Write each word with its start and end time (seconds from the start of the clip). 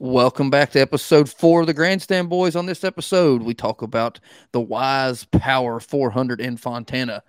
Welcome 0.00 0.50
back 0.50 0.72
to 0.72 0.80
episode 0.80 1.30
four 1.30 1.60
of 1.60 1.68
the 1.68 1.72
Grandstand 1.72 2.28
Boys. 2.28 2.56
On 2.56 2.66
this 2.66 2.82
episode, 2.82 3.44
we 3.44 3.54
talk 3.54 3.80
about 3.80 4.18
the 4.50 4.60
Wise 4.60 5.24
Power 5.24 5.78
400 5.78 6.40
in 6.40 6.56
Fontana. 6.56 7.22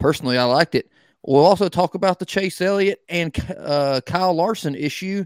Personally, 0.00 0.36
I 0.36 0.42
liked 0.42 0.74
it. 0.74 0.90
We'll 1.22 1.44
also 1.44 1.68
talk 1.68 1.94
about 1.94 2.18
the 2.18 2.26
Chase 2.26 2.60
Elliott 2.60 3.00
and 3.08 3.32
uh, 3.56 4.00
Kyle 4.04 4.34
Larson 4.34 4.74
issue 4.74 5.24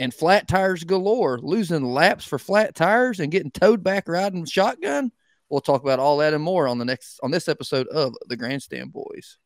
and 0.00 0.12
flat 0.12 0.48
tires 0.48 0.82
galore, 0.82 1.38
losing 1.38 1.84
laps 1.84 2.24
for 2.24 2.40
flat 2.40 2.74
tires 2.74 3.20
and 3.20 3.30
getting 3.30 3.52
towed 3.52 3.84
back 3.84 4.08
riding 4.08 4.44
shotgun. 4.44 5.12
We'll 5.48 5.60
talk 5.60 5.84
about 5.84 6.00
all 6.00 6.16
that 6.16 6.34
and 6.34 6.42
more 6.42 6.66
on 6.66 6.78
the 6.78 6.84
next 6.84 7.20
on 7.22 7.30
this 7.30 7.46
episode 7.46 7.86
of 7.86 8.12
the 8.26 8.36
Grandstand 8.36 8.92
Boys. 8.92 9.38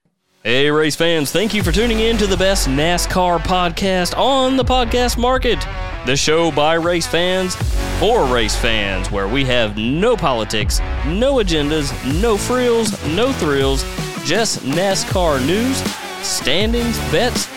Hey, 0.44 0.70
race 0.70 0.94
fans, 0.94 1.32
thank 1.32 1.52
you 1.52 1.64
for 1.64 1.72
tuning 1.72 1.98
in 1.98 2.16
to 2.18 2.26
the 2.28 2.36
best 2.36 2.68
NASCAR 2.68 3.40
podcast 3.40 4.16
on 4.16 4.56
the 4.56 4.64
podcast 4.64 5.18
market. 5.18 5.58
The 6.06 6.16
show 6.16 6.52
by 6.52 6.74
race 6.74 7.08
fans 7.08 7.56
for 7.98 8.24
race 8.24 8.54
fans, 8.54 9.10
where 9.10 9.26
we 9.26 9.44
have 9.46 9.76
no 9.76 10.16
politics, 10.16 10.78
no 11.04 11.34
agendas, 11.34 11.92
no 12.22 12.36
frills, 12.36 12.92
no 13.08 13.32
thrills, 13.32 13.82
just 14.24 14.60
NASCAR 14.60 15.44
news, 15.44 15.76
standings, 16.24 16.96
bets, 17.10 17.48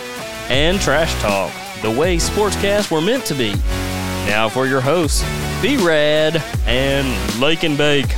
and 0.50 0.82
trash 0.82 1.14
talk, 1.22 1.52
the 1.84 1.92
way 1.92 2.18
sportscasts 2.18 2.90
were 2.90 3.00
meant 3.00 3.26
to 3.26 3.36
be. 3.36 3.54
Now 4.26 4.50
for 4.50 4.66
your 4.66 4.82
hosts, 4.82 5.24
B 5.62 5.78
Rad 5.78 6.44
and 6.66 7.40
Lake 7.40 7.62
and 7.62 7.78
Bake. 7.78 8.10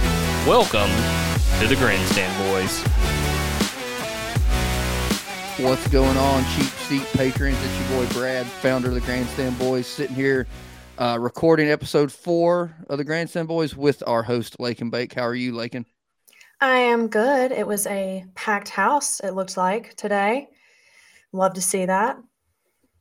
Welcome 0.48 0.90
to 1.60 1.68
the 1.68 1.76
Grandstand 1.76 2.34
Boys. 2.50 3.03
What's 5.58 5.88
going 5.90 6.18
on, 6.18 6.44
cheap 6.56 6.66
seat 6.66 7.04
patrons? 7.14 7.56
It's 7.64 7.80
your 7.92 8.00
boy 8.00 8.12
Brad, 8.12 8.48
founder 8.48 8.88
of 8.88 8.96
the 8.96 9.02
Grandstand 9.02 9.60
Boys, 9.60 9.86
sitting 9.86 10.16
here 10.16 10.48
uh, 10.98 11.20
recording 11.22 11.70
episode 11.70 12.12
four 12.12 12.76
of 12.90 12.98
the 12.98 13.04
Grandstand 13.04 13.48
Boys 13.48 13.76
with 13.76 14.02
our 14.08 14.24
host 14.24 14.60
Lakin 14.60 14.90
Bake. 14.90 15.14
How 15.14 15.22
are 15.22 15.36
you, 15.36 15.54
Lakin? 15.54 15.86
I 16.60 16.78
am 16.78 17.08
good. 17.08 17.52
It 17.52 17.68
was 17.68 17.86
a 17.86 18.26
packed 18.34 18.70
house, 18.70 19.20
it 19.20 19.36
looked 19.36 19.56
like 19.56 19.94
today. 19.94 20.50
Love 21.34 21.54
to 21.54 21.62
see 21.62 21.86
that. 21.86 22.18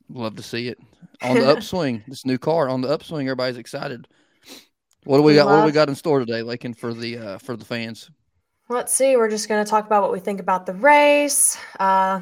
Love 0.07 0.35
to 0.35 0.43
see 0.43 0.67
it 0.67 0.77
on 1.23 1.39
the 1.39 1.49
upswing. 1.57 2.03
this 2.07 2.23
new 2.23 2.37
car 2.37 2.69
on 2.69 2.81
the 2.81 2.87
upswing. 2.87 3.27
Everybody's 3.27 3.57
excited. 3.57 4.07
What 5.05 5.17
do 5.17 5.23
we 5.23 5.33
got? 5.33 5.47
What 5.47 5.61
do 5.61 5.65
we 5.65 5.71
got 5.71 5.89
in 5.89 5.95
store 5.95 6.19
today, 6.19 6.43
Lakin, 6.43 6.75
for 6.75 6.93
the 6.93 7.17
uh, 7.17 7.37
for 7.39 7.57
the 7.57 7.65
fans? 7.65 8.11
Let's 8.69 8.93
see. 8.93 9.17
We're 9.17 9.29
just 9.29 9.49
going 9.49 9.65
to 9.65 9.69
talk 9.69 9.87
about 9.87 10.03
what 10.03 10.11
we 10.11 10.19
think 10.19 10.39
about 10.39 10.67
the 10.67 10.73
race. 10.73 11.57
Uh, 11.79 12.21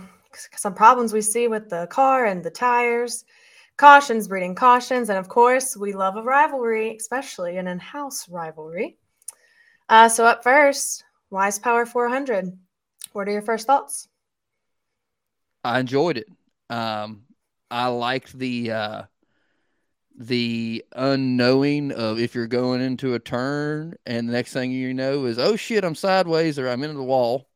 some 0.56 0.74
problems 0.74 1.14
we 1.14 1.22
see 1.22 1.48
with 1.48 1.70
the 1.70 1.88
car 1.88 2.26
and 2.26 2.44
the 2.44 2.50
tires, 2.50 3.26
cautions 3.78 4.28
breeding 4.28 4.56
cautions, 4.56 5.10
and 5.10 5.18
of 5.18 5.28
course, 5.28 5.76
we 5.76 5.94
love 5.94 6.16
a 6.16 6.24
rivalry, 6.24 6.96
especially 6.96 7.58
an 7.58 7.68
in-house 7.68 8.30
rivalry. 8.30 8.98
Uh, 9.90 10.08
so 10.08 10.26
up 10.26 10.44
first, 10.44 11.04
Wise 11.30 11.60
Power 11.60 11.86
400. 11.86 12.58
What 13.14 13.28
are 13.28 13.32
your 13.32 13.42
first 13.42 13.68
thoughts? 13.68 14.08
I 15.64 15.80
enjoyed 15.80 16.18
it. 16.18 16.28
Um, 16.70 17.24
I 17.70 17.88
liked 17.88 18.38
the 18.38 18.72
uh, 18.72 19.02
the 20.18 20.84
unknowing 20.94 21.92
of 21.92 22.20
if 22.20 22.36
you're 22.36 22.48
going 22.48 22.82
into 22.82 23.14
a 23.14 23.20
turn 23.20 23.96
and 24.06 24.28
the 24.28 24.34
next 24.34 24.54
thing 24.54 24.72
you 24.72 24.94
know 24.94 25.26
is 25.26 25.40
oh 25.40 25.56
shit 25.56 25.84
I'm 25.84 25.96
sideways 25.96 26.60
or 26.60 26.68
I'm 26.68 26.84
into 26.84 26.98
the 26.98 27.04
wall 27.04 27.48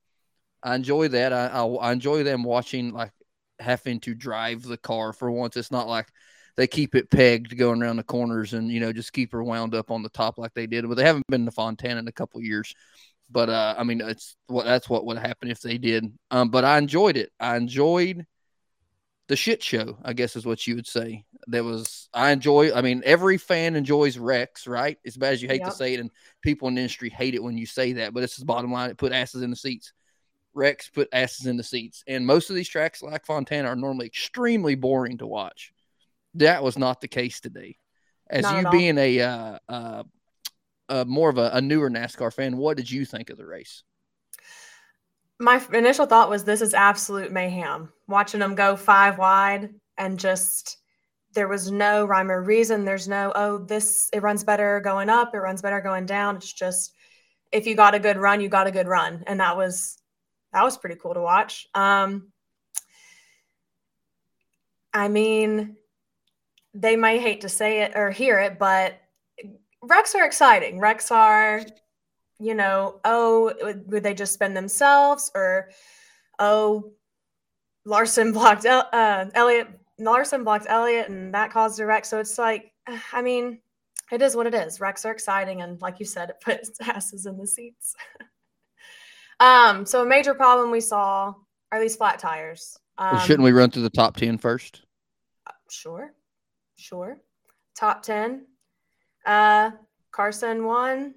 I 0.66 0.76
enjoy 0.76 1.10
that. 1.10 1.32
I, 1.32 1.48
I, 1.48 1.66
I 1.66 1.92
enjoy 1.92 2.24
them 2.24 2.44
watching 2.44 2.92
like 2.92 3.12
having 3.60 4.00
to 4.02 4.16
drive 4.16 4.64
the 4.64 4.78
car 4.78 5.14
for 5.14 5.30
once. 5.30 5.56
It's 5.56 5.72
not 5.72 5.88
like 5.88 6.08
they 6.58 6.66
keep 6.66 6.96
it 6.96 7.12
pegged 7.12 7.56
going 7.56 7.84
around 7.84 7.98
the 7.98 8.04
corners 8.04 8.54
and 8.54 8.70
you 8.70 8.80
know 8.80 8.92
just 8.92 9.14
keep 9.14 9.32
her 9.34 9.44
wound 9.44 9.76
up 9.76 9.92
on 9.92 10.02
the 10.02 10.10
top 10.10 10.40
like 10.40 10.54
they 10.56 10.66
did. 10.66 10.90
But 10.90 10.96
they 10.96 11.04
haven't 11.04 11.28
been 11.28 11.46
to 11.46 11.52
Fontana 11.52 12.00
in 12.00 12.08
a 12.08 12.12
couple 12.12 12.42
years. 12.42 12.74
But 13.30 13.50
uh, 13.50 13.76
I 13.78 13.84
mean, 13.84 14.02
it's 14.02 14.36
what 14.48 14.66
that's 14.66 14.90
what 14.90 15.06
would 15.06 15.18
happen 15.18 15.52
if 15.52 15.62
they 15.62 15.78
did. 15.78 16.12
Um, 16.32 16.50
but 16.50 16.66
I 16.66 16.80
enjoyed 16.80 17.16
it. 17.16 17.32
I 17.40 17.58
enjoyed 17.58 18.26
the 19.28 19.36
shit 19.36 19.62
show. 19.62 19.98
I 20.04 20.14
guess 20.14 20.36
is 20.36 20.48
what 20.48 20.66
you 20.66 20.76
would 20.76 20.88
say. 20.88 21.26
That 21.48 21.64
was 21.64 22.10
I 22.12 22.32
enjoy. 22.32 22.74
I 22.74 22.82
mean, 22.82 23.04
every 23.06 23.38
fan 23.38 23.76
enjoys 23.76 24.18
wrecks, 24.18 24.66
right? 24.66 24.98
As 25.06 25.16
bad 25.16 25.34
as 25.34 25.44
you 25.44 25.48
hate 25.48 25.62
yep. 25.62 25.70
to 25.70 25.76
say 25.76 25.94
it, 25.94 26.00
and 26.00 26.10
people 26.42 26.68
in 26.70 26.76
the 26.76 26.82
industry 26.82 27.12
hate 27.12 27.36
it 27.36 27.44
when 27.44 27.56
you 27.56 27.68
say 27.68 27.94
that. 27.94 28.16
But 28.16 28.24
it's 28.24 28.38
the 28.38 28.46
bottom 28.46 28.72
line. 28.72 28.90
It 28.90 28.98
put 28.98 29.12
asses 29.12 29.44
in 29.44 29.52
the 29.52 29.56
seats. 29.56 29.94
Rex 30.56 30.90
put 30.90 31.10
asses 31.12 31.46
in 31.46 31.58
the 31.58 31.64
seats. 31.64 32.04
And 32.08 32.26
most 32.26 32.50
of 32.50 32.56
these 32.56 32.70
tracks, 32.70 33.04
like 33.04 33.26
Fontana, 33.26 33.68
are 33.68 33.76
normally 33.76 34.08
extremely 34.08 34.76
boring 34.76 35.18
to 35.20 35.28
watch. 35.28 35.74
That 36.36 36.64
was 36.64 36.78
not 36.78 37.02
the 37.02 37.08
case 37.08 37.40
today. 37.40 37.78
As 38.30 38.44
not 38.44 38.64
you 38.64 38.72
being 38.72 38.98
a 38.98 39.22
uh, 39.22 39.60
uh, 39.70 40.04
uh, 40.90 41.06
more 41.06 41.30
of 41.30 41.38
a, 41.38 41.52
a 41.54 41.62
newer 41.62 41.90
NASCAR 41.90 42.34
fan, 42.34 42.58
what 42.58 42.78
did 42.78 42.90
you 42.90 43.06
think 43.06 43.30
of 43.30 43.38
the 43.38 43.46
race? 43.46 43.84
My 45.40 45.62
initial 45.74 46.06
thought 46.06 46.30
was 46.30 46.44
this 46.44 46.62
is 46.62 46.74
absolute 46.74 47.32
mayhem. 47.32 47.92
Watching 48.08 48.40
them 48.40 48.56
go 48.56 48.76
five 48.76 49.18
wide 49.18 49.70
and 49.98 50.18
just 50.18 50.78
there 51.34 51.50
was 51.50 51.70
no 51.70 52.06
rhyme 52.06 52.32
or 52.32 52.42
reason. 52.42 52.86
There's 52.86 53.08
no, 53.08 53.32
oh, 53.36 53.58
this, 53.58 54.10
it 54.14 54.24
runs 54.24 54.44
better 54.44 54.80
going 54.80 55.10
up, 55.10 55.36
it 55.36 55.40
runs 55.40 55.62
better 55.62 55.82
going 55.82 56.06
down. 56.06 56.38
It's 56.38 56.52
just, 56.52 56.94
if 57.52 57.68
you 57.68 57.76
got 57.76 57.94
a 57.94 58.00
good 58.00 58.18
run, 58.18 58.40
you 58.40 58.48
got 58.48 58.68
a 58.68 58.72
good 58.72 58.88
run. 58.88 59.24
And 59.28 59.42
that 59.42 59.58
was 59.58 59.98
that 60.56 60.64
was 60.64 60.78
pretty 60.78 60.96
cool 60.96 61.14
to 61.14 61.22
watch. 61.22 61.68
Um, 61.76 62.32
I 64.94 65.10
mean, 65.10 65.76
they 66.74 66.96
might 66.96 67.20
hate 67.20 67.42
to 67.42 67.50
say 67.50 67.82
it 67.82 67.92
or 67.94 68.10
hear 68.10 68.40
it, 68.40 68.58
but 68.58 68.98
wrecks 69.82 70.16
are 70.16 70.26
exciting. 70.26 70.80
Wrecks 70.80 71.12
are, 71.12 71.62
you 72.40 72.56
know, 72.56 73.02
oh, 73.04 73.54
would 73.88 74.02
they 74.02 74.14
just 74.14 74.32
spend 74.32 74.56
themselves 74.56 75.30
or, 75.36 75.72
oh, 76.40 76.94
Larson 77.84 78.32
blocked 78.32 78.66
uh, 78.66 79.26
Elliott. 79.34 79.68
Larson 80.00 80.46
blocked 80.46 80.68
Elliott, 80.70 81.10
and 81.10 81.34
that 81.34 81.52
caused 81.52 81.82
a 81.82 81.86
wreck. 81.86 82.06
So 82.06 82.20
it's 82.20 82.38
like, 82.38 82.72
I 83.12 83.22
mean, 83.22 83.60
it 84.10 84.22
is 84.22 84.38
what 84.38 84.48
it 84.48 84.54
is. 84.54 84.80
Wrecks 84.80 85.04
are 85.04 85.12
exciting, 85.12 85.62
and 85.62 85.82
like 85.82 86.00
you 86.00 86.06
said, 86.06 86.30
it 86.30 86.40
puts 86.40 86.80
asses 86.82 87.26
in 87.26 87.38
the 87.38 87.46
seats. 87.46 87.94
Um, 89.40 89.86
so 89.86 90.02
a 90.02 90.06
major 90.06 90.34
problem 90.34 90.72
we 90.72 90.82
saw 90.82 91.34
are 91.72 91.80
these 91.80 91.96
flat 91.96 92.20
tires. 92.20 92.78
Um, 92.98 93.20
shouldn't 93.20 93.44
we 93.44 93.52
run 93.52 93.72
through 93.72 93.84
the 93.84 93.90
top 93.90 94.16
10 94.16 94.38
first? 94.38 94.84
Sure. 95.70 96.14
Sure. 96.78 97.18
Top 97.76 98.04
10. 98.04 98.46
Uh, 99.26 99.72
Larson 100.18 100.66
one. 100.66 101.14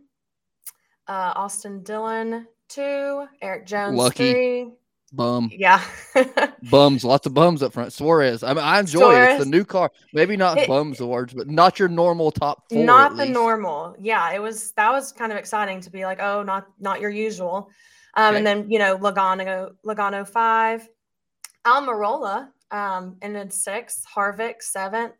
Uh, 1.06 1.32
Austin 1.34 1.82
Dillon 1.82 2.46
two. 2.68 3.26
Erik 3.40 3.66
Jones 3.66 3.96
Lucky. 3.96 4.32
three. 4.32 4.70
Bum. 5.12 5.50
Yeah. 5.50 5.82
bums. 6.70 7.02
Lots 7.02 7.26
of 7.26 7.32
bums 7.32 7.62
up 7.62 7.72
front. 7.72 7.94
Suarez. 7.94 8.42
I 8.42 8.48
mean, 8.48 8.62
I 8.62 8.78
enjoy 8.78 8.98
Suarez. 8.98 9.28
it. 9.28 9.32
It's 9.36 9.44
the 9.44 9.50
new 9.50 9.64
car. 9.64 9.90
Maybe 10.12 10.36
not 10.36 10.58
it, 10.58 10.68
bums 10.68 11.00
awards, 11.00 11.32
but 11.32 11.48
not 11.48 11.78
your 11.78 11.88
normal 11.88 12.30
top 12.30 12.64
four. 12.68 12.84
Not 12.84 13.16
the 13.16 13.24
normal. 13.24 13.96
Yeah. 13.98 14.30
It 14.32 14.42
was, 14.42 14.72
that 14.72 14.90
was 14.90 15.12
kind 15.12 15.32
of 15.32 15.38
exciting 15.38 15.80
to 15.80 15.90
be 15.90 16.04
like, 16.04 16.20
oh, 16.20 16.42
not, 16.42 16.66
not 16.78 17.00
your 17.00 17.08
usual. 17.08 17.70
Um, 18.18 18.30
okay. 18.30 18.36
And 18.38 18.46
then, 18.46 18.70
you 18.70 18.80
know, 18.80 18.98
Logano, 18.98 19.70
Logano 19.86 20.26
five, 20.26 20.86
Almirola 21.64 22.48
um, 22.72 23.16
and 23.22 23.34
then 23.34 23.50
sixth, 23.50 24.04
Harvick 24.12 24.60
seventh. 24.60 25.14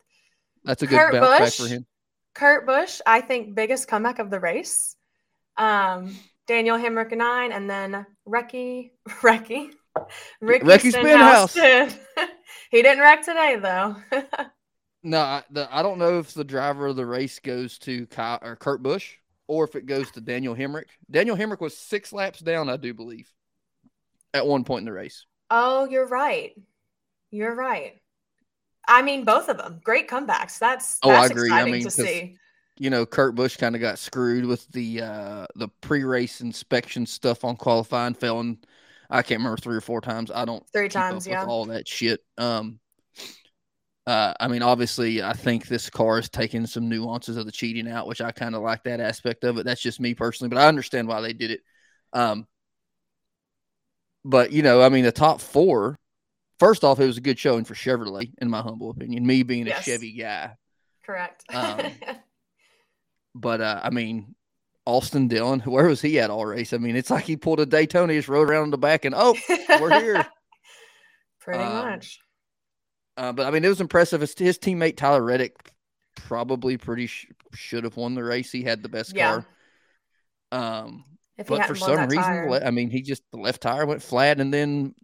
That's 0.65 0.83
a 0.83 0.87
good 0.89 0.99
Kurt 0.99 1.13
bounce 1.13 1.29
Busch, 1.29 1.39
back 1.39 1.53
for 1.53 1.75
him. 1.75 1.87
Kurt 2.35 2.67
Busch, 2.67 3.01
I 3.07 3.21
think, 3.21 3.55
biggest 3.55 3.87
comeback 3.87 4.19
of 4.19 4.31
the 4.31 4.41
race. 4.41 4.97
Um, 5.57 6.13
Daniel 6.49 6.77
Hemric 6.77 7.17
nine, 7.17 7.53
and 7.53 7.71
then 7.71 8.05
Recky, 8.27 8.91
Recky, 9.09 9.71
Ricky, 10.41 10.67
Ricky 10.67 10.91
Stenhouse. 10.91 11.55
he 12.73 12.83
didn't 12.83 12.99
wreck 12.99 13.25
today 13.25 13.61
though. 13.63 13.95
no, 15.05 15.21
I, 15.21 15.45
the, 15.51 15.69
I 15.71 15.83
don't 15.83 16.01
know 16.01 16.19
if 16.19 16.35
the 16.35 16.43
driver 16.43 16.89
of 16.89 16.97
the 16.97 17.07
race 17.07 17.39
goes 17.39 17.79
to 17.81 18.09
Kyle 18.09 18.41
or 18.43 18.57
Kurt 18.57 18.83
Busch 18.83 19.18
or 19.49 19.65
if 19.65 19.75
it 19.75 19.87
goes 19.87 20.11
to 20.13 20.21
Daniel 20.21 20.55
Hemric. 20.55 20.85
Daniel 21.11 21.37
Hemric 21.37 21.61
was 21.61 21.77
six 21.77 22.13
laps 22.13 22.39
down, 22.39 22.69
I 22.69 22.77
do 22.77 22.95
believe, 22.95 23.33
at 24.33 24.47
one 24.47 24.63
point 24.63 24.83
in 24.83 24.87
the 24.87 24.93
race. 24.93 25.27
Oh, 25.51 25.89
you're 25.89 26.07
right. 26.07 26.53
You're 27.31 27.55
right. 27.55 28.01
I 28.87 29.03
mean, 29.03 29.25
both 29.25 29.49
of 29.49 29.59
them 29.59 29.81
great 29.83 30.09
comebacks. 30.09 30.59
That's, 30.59 30.99
that's 30.99 31.01
oh, 31.03 31.11
I 31.11 31.27
agree. 31.27 31.51
I 31.51 31.65
mean, 31.65 31.83
to 31.83 31.91
see. 31.91 32.37
You 32.79 32.91
know, 32.91 33.05
Kurt 33.05 33.35
Busch 33.35 33.57
kind 33.57 33.75
of 33.75 33.81
got 33.81 33.99
screwed 33.99 34.45
with 34.45 34.67
the 34.69 35.03
uh, 35.03 35.47
the 35.57 35.69
pre-race 35.81 36.41
inspection 36.41 37.07
stuff 37.07 37.45
on 37.45 37.57
qualifying. 37.57 38.15
Fell 38.15 38.39
in, 38.39 38.59
I 39.11 39.23
can't 39.23 39.41
remember 39.41 39.57
three 39.57 39.77
or 39.77 39.81
four 39.81 40.01
times. 40.01 40.31
I 40.31 40.45
don't 40.45 40.65
three 40.71 40.89
times. 40.89 41.27
Yeah, 41.27 41.45
all 41.45 41.65
that 41.67 41.89
shit. 41.89 42.21
Um, 42.39 42.79
uh, 44.09 44.35
I 44.41 44.49
mean, 44.49 44.63
obviously, 44.63 45.23
I 45.23 45.35
think 45.35 45.67
this 45.67 45.91
car 45.91 46.19
is 46.19 46.29
taking 46.29 46.67
some 46.67 46.89
nuances 46.89 47.37
of 47.37 47.47
the 47.47 47.53
cheating 47.53 47.89
out, 47.89 48.07
which 48.07 48.21
I 48.21 48.31
kind 48.33 48.55
of 48.55 48.63
like 48.63 48.85
that 48.85 49.01
aspect 49.01 49.45
of 49.45 49.59
it. 49.59 49.65
That's 49.65 49.83
just 49.83 50.01
me 50.01 50.15
personally, 50.15 50.49
but 50.49 50.59
I 50.59 50.67
understand 50.67 51.09
why 51.09 51.21
they 51.21 51.33
did 51.35 51.51
it. 51.51 51.61
Um, 52.13 52.47
but 54.25 54.51
you 54.53 54.63
know, 54.63 54.83
I 54.83 54.89
mean, 54.89 55.05
the 55.05 55.13
top 55.13 55.41
four. 55.41 55.99
First 56.59 56.83
off, 56.83 56.99
it 56.99 57.07
was 57.07 57.19
a 57.19 57.21
good 57.21 57.39
showing 57.39 57.65
for 57.65 57.75
Chevrolet, 57.75 58.33
in 58.43 58.51
my 58.51 58.63
humble 58.63 58.91
opinion. 58.91 59.25
Me 59.25 59.45
being 59.45 59.67
yes. 59.67 59.81
a 59.81 59.91
Chevy 59.91 60.13
guy, 60.13 60.57
Correct. 61.05 61.45
Um, 61.55 61.93
But 63.35 63.61
uh, 63.61 63.81
I 63.85 63.91
mean, 63.91 64.35
Austin 64.85 65.29
Dillon, 65.29 65.61
where 65.61 65.87
was 65.87 66.01
he 66.01 66.19
at 66.19 66.31
all 66.31 66.45
race? 66.45 66.73
I 66.73 66.79
mean, 66.79 66.97
it's 66.97 67.11
like 67.11 67.25
he 67.25 67.37
pulled 67.37 67.61
a 67.61 67.67
Daytona, 67.67 68.15
just 68.15 68.29
rode 68.29 68.51
around 68.51 68.65
in 68.65 68.71
the 68.71 68.79
back, 68.79 69.05
and 69.05 69.15
oh, 69.17 69.37
we're 69.81 70.01
here. 70.01 70.27
Pretty 71.41 71.63
Um, 71.63 71.85
much. 71.91 72.19
Uh, 73.19 73.33
but 73.33 73.47
I 73.47 73.51
mean, 73.51 73.65
it 73.65 73.69
was 73.69 73.81
impressive. 73.81 74.21
His, 74.21 74.33
his 74.39 74.59
teammate 74.59 74.97
Tyler 74.97 75.23
Reddick 75.23 75.73
probably 76.15 76.77
pretty 76.77 77.09
sh- 77.09 77.27
should 77.53 77.83
have 77.83 77.97
won 77.97 78.15
the 78.15 78.23
race. 78.23 78.53
He 78.53 78.63
had 78.63 78.81
the 78.83 78.89
best 78.89 79.15
Yeah. 79.15 79.43
car. 80.51 80.77
Um, 80.87 81.05
but 81.49 81.67
for 81.67 81.75
some 81.75 82.09
reason, 82.09 82.23
tire. 82.23 82.65
I 82.65 82.71
mean, 82.71 82.91
he 82.91 83.03
just 83.03 83.23
the 83.33 83.39
left 83.39 83.61
tire 83.63 83.87
went 83.87 84.03
flat, 84.03 84.41
and 84.41 84.55
then 84.55 84.95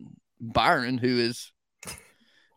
Byron, 0.41 0.97
who 0.97 1.19
is, 1.19 1.53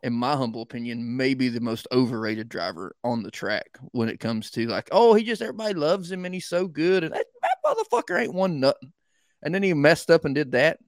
in 0.04 0.13
my 0.13 0.36
humble 0.36 0.62
opinion, 0.62 1.18
maybe 1.18 1.50
the 1.50 1.59
most 1.59 1.88
overrated 1.92 2.50
driver 2.50 2.95
on 3.04 3.24
the 3.24 3.31
track 3.31 3.77
when 3.92 4.09
it 4.09 4.19
comes 4.19 4.51
to 4.51 4.68
like, 4.68 4.89
oh, 4.92 5.15
he 5.15 5.24
just 5.24 5.42
everybody 5.42 5.74
loves 5.74 6.12
him 6.12 6.24
and 6.24 6.33
he's 6.33 6.48
so 6.48 6.68
good, 6.68 7.04
and 7.04 7.13
that, 7.13 7.25
that 7.42 7.57
motherfucker 7.65 8.21
ain't 8.21 8.33
won 8.33 8.59
nothing. 8.59 8.94
And 9.42 9.54
then 9.54 9.63
he 9.63 9.74
messed 9.74 10.12
up 10.12 10.24
and 10.25 10.33
did 10.36 10.51
that. 10.51 10.80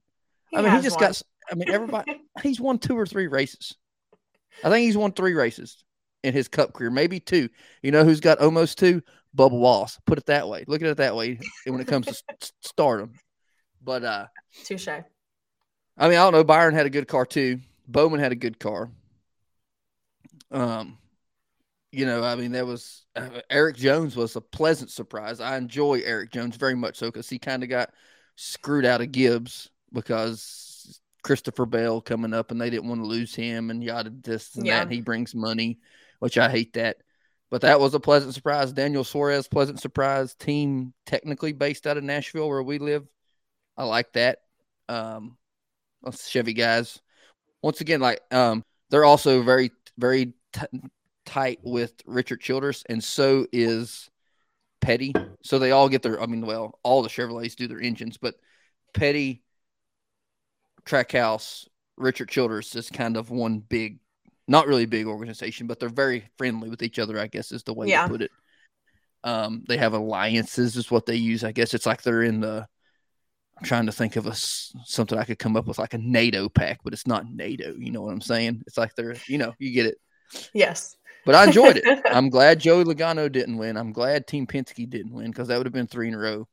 I 0.54 0.62
mean, 0.62 0.74
he 0.74 0.80
just 0.80 0.96
one. 0.96 1.06
got. 1.08 1.22
I 1.50 1.54
mean, 1.56 1.70
everybody. 1.70 2.20
he's 2.42 2.60
won 2.60 2.78
two 2.78 2.96
or 2.96 3.06
three 3.06 3.26
races. 3.26 3.76
I 4.64 4.70
think 4.70 4.84
he's 4.84 4.96
won 4.96 5.12
three 5.12 5.34
races 5.34 5.84
in 6.22 6.34
his 6.34 6.48
cup 6.48 6.72
career, 6.72 6.90
maybe 6.90 7.20
two. 7.20 7.48
You 7.82 7.90
know 7.92 8.04
who's 8.04 8.20
got 8.20 8.40
almost 8.40 8.78
two? 8.78 9.02
Bubba 9.36 9.52
Wallace. 9.52 9.98
Put 10.06 10.18
it 10.18 10.26
that 10.26 10.48
way. 10.48 10.64
Look 10.66 10.82
at 10.82 10.88
it 10.88 10.96
that 10.96 11.16
way 11.16 11.38
when 11.64 11.80
it 11.80 11.86
comes 11.86 12.06
to 12.06 12.52
stardom. 12.60 13.14
But 13.82 14.04
uh 14.04 14.26
Touche. 14.64 14.88
I 14.88 16.08
mean, 16.08 16.18
I 16.18 16.24
don't 16.24 16.32
know. 16.32 16.44
Byron 16.44 16.74
had 16.74 16.86
a 16.86 16.90
good 16.90 17.08
car 17.08 17.26
too. 17.26 17.60
Bowman 17.86 18.20
had 18.20 18.32
a 18.32 18.36
good 18.36 18.58
car. 18.58 18.90
Um, 20.50 20.98
you 21.92 22.06
know, 22.06 22.22
I 22.22 22.36
mean, 22.36 22.52
that 22.52 22.66
was 22.66 23.04
uh, 23.16 23.40
Erik 23.50 23.76
Jones 23.76 24.16
was 24.16 24.36
a 24.36 24.40
pleasant 24.40 24.90
surprise. 24.90 25.40
I 25.40 25.56
enjoy 25.56 26.00
Erik 26.04 26.30
Jones 26.30 26.56
very 26.56 26.74
much 26.74 26.96
so 26.96 27.06
because 27.06 27.28
he 27.28 27.38
kind 27.38 27.62
of 27.62 27.68
got 27.68 27.90
screwed 28.36 28.84
out 28.84 29.00
of 29.00 29.12
Gibbs 29.12 29.70
because 29.92 30.69
Christopher 31.22 31.66
Bell 31.66 32.00
coming 32.00 32.32
up 32.34 32.50
and 32.50 32.60
they 32.60 32.70
didn't 32.70 32.88
want 32.88 33.00
to 33.00 33.06
lose 33.06 33.34
him 33.34 33.70
and 33.70 33.82
yada 33.82 34.10
this 34.10 34.54
and 34.56 34.66
Yeah. 34.66 34.76
that. 34.76 34.82
And 34.84 34.92
he 34.92 35.00
brings 35.00 35.34
money, 35.34 35.78
which 36.18 36.38
I 36.38 36.50
hate 36.50 36.74
that. 36.74 36.98
But 37.50 37.62
that 37.62 37.80
was 37.80 37.94
a 37.94 38.00
pleasant 38.00 38.34
surprise. 38.34 38.72
Daniel 38.72 39.04
Suarez, 39.04 39.48
pleasant 39.48 39.80
surprise. 39.80 40.34
Team 40.34 40.94
technically 41.04 41.52
based 41.52 41.86
out 41.86 41.96
of 41.96 42.04
Nashville 42.04 42.48
where 42.48 42.62
we 42.62 42.78
live. 42.78 43.06
I 43.76 43.84
like 43.84 44.12
that. 44.12 44.38
Um, 44.88 45.36
Chevy 46.26 46.52
guys. 46.52 47.00
Once 47.62 47.80
again, 47.80 48.00
like 48.00 48.20
um, 48.30 48.64
they're 48.90 49.04
also 49.04 49.42
very, 49.42 49.70
very 49.98 50.32
t- 50.52 50.80
tight 51.26 51.58
with 51.62 51.92
Richard 52.06 52.40
Childress, 52.40 52.84
and 52.88 53.02
so 53.02 53.46
is 53.52 54.08
Petty. 54.80 55.12
So 55.42 55.58
they 55.58 55.72
all 55.72 55.88
get 55.88 56.02
their. 56.02 56.20
I 56.22 56.26
mean, 56.26 56.46
well, 56.46 56.78
all 56.82 57.02
the 57.02 57.08
Chevrolets 57.08 57.56
do 57.56 57.66
their 57.68 57.80
engines, 57.80 58.16
but 58.16 58.36
Petty, 58.94 59.42
Trackhouse, 60.90 61.66
Richard 61.96 62.28
Childress 62.28 62.74
is 62.74 62.90
kind 62.90 63.16
of 63.16 63.30
one 63.30 63.58
big, 63.60 63.98
not 64.48 64.66
really 64.66 64.86
big 64.86 65.06
organization, 65.06 65.66
but 65.66 65.78
they're 65.78 65.88
very 65.88 66.24
friendly 66.36 66.68
with 66.68 66.82
each 66.82 66.98
other. 66.98 67.18
I 67.18 67.26
guess 67.28 67.52
is 67.52 67.62
the 67.62 67.74
way 67.74 67.86
Yeah. 67.88 68.02
to 68.04 68.08
put 68.08 68.22
it. 68.22 68.30
Um, 69.22 69.64
they 69.68 69.76
have 69.76 69.92
alliances, 69.92 70.76
is 70.76 70.90
what 70.90 71.06
they 71.06 71.16
use. 71.16 71.44
I 71.44 71.52
guess 71.52 71.74
it's 71.74 71.86
like 71.86 72.02
they're 72.02 72.22
in 72.22 72.40
the. 72.40 72.66
I'm 73.58 73.64
trying 73.64 73.86
to 73.86 73.92
think 73.92 74.16
of 74.16 74.26
a 74.26 74.34
something 74.34 75.18
I 75.18 75.24
could 75.24 75.38
come 75.38 75.54
up 75.56 75.66
with, 75.66 75.78
like 75.78 75.92
a 75.92 75.98
NATO 75.98 76.48
pack, 76.48 76.80
but 76.82 76.94
it's 76.94 77.06
not 77.06 77.30
NATO. 77.30 77.74
You 77.78 77.90
know 77.92 78.00
what 78.00 78.12
I'm 78.12 78.22
saying? 78.22 78.62
It's 78.66 78.78
like 78.78 78.94
they're, 78.94 79.16
you 79.28 79.36
know, 79.36 79.52
you 79.58 79.72
get 79.72 79.84
it. 79.84 79.98
Yes. 80.54 80.96
But 81.26 81.34
I 81.34 81.44
enjoyed 81.44 81.76
it. 81.76 82.00
I'm 82.06 82.30
glad 82.30 82.60
Joey 82.60 82.84
Logano 82.84 83.30
didn't 83.30 83.58
win. 83.58 83.76
I'm 83.76 83.92
glad 83.92 84.26
Team 84.26 84.46
Penske 84.46 84.88
didn't 84.88 85.12
win 85.12 85.30
because 85.30 85.48
that 85.48 85.58
would 85.58 85.66
have 85.66 85.74
been 85.74 85.86
three 85.86 86.08
in 86.08 86.14
a 86.14 86.18
row. 86.18 86.48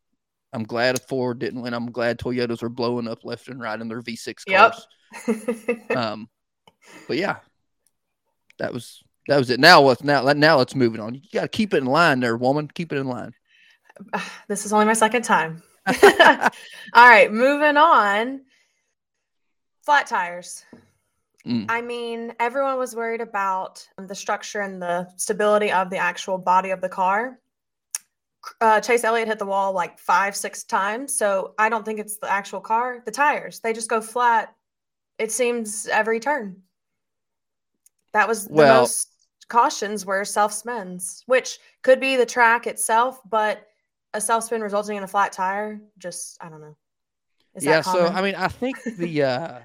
I'm 0.57 0.63
glad 0.63 0.99
Ford 1.03 1.37
didn't 1.37 1.61
win. 1.61 1.75
I'm 1.75 1.91
glad 1.91 2.17
Toyotas 2.17 2.63
are 2.63 2.69
blowing 2.69 3.07
up 3.07 3.23
left 3.23 3.47
and 3.47 3.61
right 3.61 3.79
in 3.79 3.87
their 3.87 4.01
V6 4.01 4.41
Yep. 4.47 4.73
cars. 4.73 4.87
Um, 5.95 6.29
but 7.07 7.17
yeah, 7.17 7.37
that 8.57 8.73
was 8.73 9.03
that 9.27 9.37
was 9.37 9.51
it. 9.51 9.59
Now 9.59 9.83
what's 9.83 10.03
now? 10.03 10.23
Now 10.23 10.57
let's 10.57 10.73
move 10.73 10.95
it 10.95 10.99
on. 10.99 11.13
You 11.13 11.21
got 11.31 11.41
to 11.43 11.47
keep 11.47 11.75
it 11.75 11.77
in 11.77 11.85
line, 11.85 12.21
there, 12.21 12.35
woman. 12.35 12.67
Keep 12.73 12.91
it 12.91 12.97
in 12.97 13.07
line. 13.07 13.33
this 14.47 14.65
is 14.65 14.73
only 14.73 14.87
my 14.87 14.93
second 14.93 15.21
time. 15.21 15.61
All 16.03 16.49
right, 17.07 17.31
moving 17.31 17.77
on. 17.77 18.41
Flat 19.83 20.07
tires. 20.07 20.65
Mm. 21.45 21.67
I 21.69 21.83
mean, 21.83 22.33
everyone 22.39 22.79
was 22.79 22.95
worried 22.95 23.21
about 23.21 23.87
the 23.99 24.15
structure 24.15 24.61
and 24.61 24.81
the 24.81 25.07
stability 25.17 25.71
of 25.71 25.91
the 25.91 25.97
actual 25.97 26.39
body 26.39 26.71
of 26.71 26.81
the 26.81 26.89
car. 26.89 27.37
Uh, 28.61 28.79
Chase 28.81 29.03
Elliott 29.03 29.27
hit 29.27 29.39
the 29.39 29.45
wall 29.45 29.73
like 29.73 29.99
five, 29.99 30.35
six 30.35 30.63
times. 30.63 31.13
So 31.13 31.53
I 31.57 31.69
don't 31.69 31.85
think 31.85 31.99
it's 31.99 32.17
the 32.17 32.31
actual 32.31 32.61
car. 32.61 33.01
The 33.05 33.11
tires, 33.11 33.59
they 33.59 33.73
just 33.73 33.89
go 33.89 34.01
flat. 34.01 34.53
It 35.17 35.31
seems 35.31 35.87
every 35.87 36.19
turn. 36.19 36.61
That 38.13 38.27
was 38.27 38.47
the 38.47 38.53
Well- 38.53 38.81
most 38.81 39.09
cautions 39.47 40.05
were 40.05 40.25
self 40.25 40.53
spins, 40.53 41.23
which 41.25 41.59
could 41.81 41.99
be 41.99 42.15
the 42.15 42.25
track 42.25 42.67
itself, 42.67 43.21
but 43.29 43.67
a 44.13 44.21
self 44.21 44.43
spin 44.43 44.61
resulting 44.61 44.97
in 44.97 45.03
a 45.03 45.07
flat 45.07 45.31
tire, 45.31 45.79
just 45.97 46.37
I 46.41 46.49
don't 46.49 46.61
know. 46.61 46.75
Is 47.55 47.65
yeah. 47.65 47.81
So? 47.81 48.07
I 48.07 48.21
mean, 48.21 48.35
I 48.35 48.47
think 48.47 48.81
the 48.83 49.23
uh, 49.23 49.59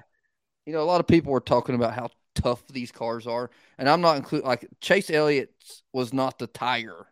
you 0.65 0.73
know 0.73 0.81
a 0.81 0.85
lot 0.85 0.99
of 0.99 1.07
people 1.07 1.31
were 1.31 1.39
talking 1.39 1.75
about 1.75 1.93
how 1.93 2.09
tough 2.35 2.65
these 2.67 2.91
cars 2.91 3.27
are, 3.27 3.49
and 3.77 3.89
I'm 3.89 4.01
not 4.01 4.17
including 4.17 4.47
like 4.47 4.67
Chase 4.81 5.09
Elliott 5.09 5.53
was 5.91 6.13
not 6.13 6.39
the 6.39 6.47
tire. 6.47 7.07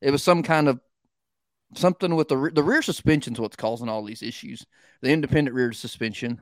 It 0.00 0.10
was 0.10 0.22
some 0.22 0.42
kind 0.42 0.68
of 0.68 0.80
something 1.74 2.14
with 2.14 2.28
the 2.28 2.36
re- 2.36 2.52
the 2.52 2.62
rear 2.62 2.82
suspension 2.82 3.34
is 3.34 3.40
what's 3.40 3.56
causing 3.56 3.88
all 3.88 4.04
these 4.04 4.22
issues. 4.22 4.66
The 5.00 5.10
independent 5.10 5.54
rear 5.54 5.72
suspension. 5.72 6.40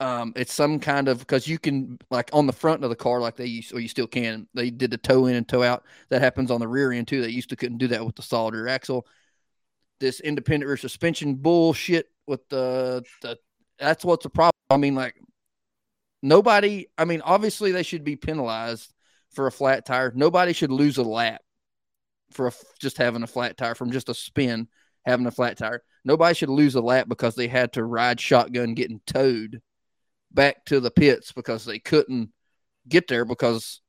Um, 0.00 0.32
it's 0.34 0.52
some 0.52 0.80
kind 0.80 1.08
of 1.08 1.18
because 1.18 1.46
you 1.46 1.58
can 1.58 1.98
like 2.10 2.30
on 2.32 2.46
the 2.46 2.52
front 2.52 2.84
of 2.84 2.90
the 2.90 2.96
car, 2.96 3.20
like 3.20 3.36
they 3.36 3.46
used, 3.46 3.74
or 3.74 3.80
you 3.80 3.88
still 3.88 4.06
can. 4.06 4.48
They 4.54 4.70
did 4.70 4.90
the 4.90 4.98
toe 4.98 5.26
in 5.26 5.36
and 5.36 5.46
toe 5.46 5.62
out. 5.62 5.84
That 6.08 6.22
happens 6.22 6.50
on 6.50 6.60
the 6.60 6.68
rear 6.68 6.92
end 6.92 7.08
too. 7.08 7.20
They 7.20 7.28
used 7.28 7.50
to 7.50 7.56
couldn't 7.56 7.78
do 7.78 7.88
that 7.88 8.04
with 8.04 8.16
the 8.16 8.22
solid 8.22 8.54
rear 8.54 8.68
axle. 8.68 9.06
This 9.98 10.20
independent 10.20 10.68
rear 10.68 10.78
suspension 10.78 11.34
bullshit 11.34 12.10
with 12.26 12.48
the 12.48 13.04
the 13.22 13.38
that's 13.78 14.04
what's 14.04 14.22
the 14.22 14.30
problem. 14.30 14.52
I 14.70 14.78
mean, 14.78 14.94
like 14.94 15.16
nobody. 16.22 16.86
I 16.96 17.04
mean, 17.04 17.20
obviously 17.20 17.72
they 17.72 17.82
should 17.82 18.04
be 18.04 18.16
penalized 18.16 18.92
for 19.32 19.46
a 19.46 19.52
flat 19.52 19.84
tire. 19.84 20.12
Nobody 20.14 20.54
should 20.54 20.72
lose 20.72 20.96
a 20.96 21.02
lap 21.02 21.42
for 22.32 22.48
a, 22.48 22.52
just 22.80 22.98
having 22.98 23.22
a 23.22 23.26
flat 23.26 23.56
tire 23.56 23.74
from 23.74 23.90
just 23.90 24.08
a 24.08 24.14
spin 24.14 24.68
having 25.04 25.26
a 25.26 25.30
flat 25.30 25.58
tire. 25.58 25.82
Nobody 26.04 26.34
should 26.34 26.48
lose 26.48 26.74
a 26.74 26.80
lap 26.80 27.08
because 27.08 27.34
they 27.34 27.48
had 27.48 27.72
to 27.74 27.84
ride 27.84 28.20
shotgun 28.20 28.74
getting 28.74 29.00
towed 29.06 29.60
back 30.30 30.64
to 30.66 30.80
the 30.80 30.90
pits 30.90 31.32
because 31.32 31.64
they 31.64 31.78
couldn't 31.78 32.30
get 32.88 33.08
there 33.08 33.24
because 33.24 33.80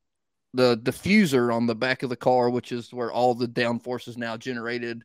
the 0.54 0.78
diffuser 0.78 1.54
on 1.54 1.66
the 1.66 1.76
back 1.76 2.04
of 2.04 2.10
the 2.10 2.16
car, 2.16 2.50
which 2.50 2.72
is 2.72 2.94
where 2.94 3.12
all 3.12 3.36
the 3.36 3.48
downforce 3.48 4.08
is 4.08 4.18
now 4.18 4.38
generated. 4.38 5.04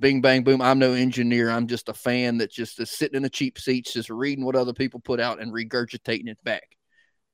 Bing 0.00 0.20
bang 0.20 0.42
boom. 0.42 0.60
I'm 0.60 0.80
no 0.80 0.94
engineer. 0.94 1.48
I'm 1.50 1.68
just 1.68 1.88
a 1.88 1.94
fan 1.94 2.38
that 2.38 2.50
just 2.50 2.80
is 2.80 2.90
sitting 2.90 3.16
in 3.16 3.22
the 3.22 3.30
cheap 3.30 3.58
seats, 3.58 3.92
just 3.92 4.10
reading 4.10 4.44
what 4.44 4.56
other 4.56 4.72
people 4.72 4.98
put 4.98 5.20
out 5.20 5.40
and 5.40 5.52
regurgitating 5.52 6.28
it 6.28 6.42
back. 6.42 6.76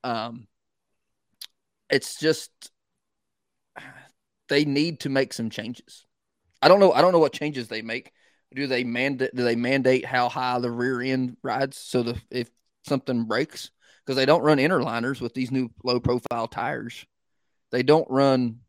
Um, 0.05 0.47
it's 1.89 2.19
just 2.19 2.51
they 4.49 4.65
need 4.65 5.01
to 5.01 5.09
make 5.09 5.33
some 5.33 5.51
changes. 5.51 6.07
I 6.61 6.69
don't 6.69 6.81
know. 6.81 6.93
I 6.93 7.01
don't 7.01 7.13
know 7.13 7.19
what 7.19 7.33
changes 7.33 7.69
they 7.69 7.83
make. 7.83 8.13
Do 8.55 8.67
they 8.67 8.85
mandate? 8.85 9.35
Do 9.35 9.45
they 9.45 9.57
mandate 9.57 10.05
how 10.05 10.29
high 10.29 10.59
the 10.59 10.71
rear 10.71 11.01
end 11.01 11.37
rides 11.43 11.77
so 11.77 12.03
the 12.03 12.21
if 12.31 12.51
something 12.85 13.25
breaks 13.25 13.71
because 14.05 14.17
they 14.17 14.27
don't 14.27 14.43
run 14.43 14.59
interliners 14.59 15.21
with 15.21 15.35
these 15.35 15.51
new 15.51 15.71
low 15.85 16.01
profile 16.01 16.49
tires. 16.49 17.05
They 17.71 17.83
don't 17.83 18.09
run 18.11 18.61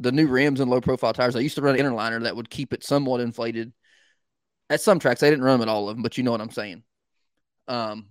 the 0.00 0.12
new 0.12 0.26
rims 0.26 0.60
and 0.60 0.70
low 0.70 0.80
profile 0.80 1.12
tires. 1.12 1.34
They 1.34 1.42
used 1.42 1.56
to 1.56 1.62
run 1.62 1.78
an 1.78 1.84
interliner 1.84 2.22
that 2.22 2.34
would 2.34 2.48
keep 2.48 2.72
it 2.72 2.82
somewhat 2.82 3.20
inflated. 3.20 3.72
At 4.70 4.80
some 4.80 4.98
tracks, 4.98 5.20
they 5.20 5.28
didn't 5.28 5.44
run 5.44 5.60
them 5.60 5.68
at 5.68 5.72
all 5.72 5.90
of 5.90 5.96
them, 5.96 6.02
but 6.02 6.16
you 6.16 6.24
know 6.24 6.30
what 6.30 6.40
I'm 6.40 6.50
saying. 6.50 6.82
Um, 7.68 8.06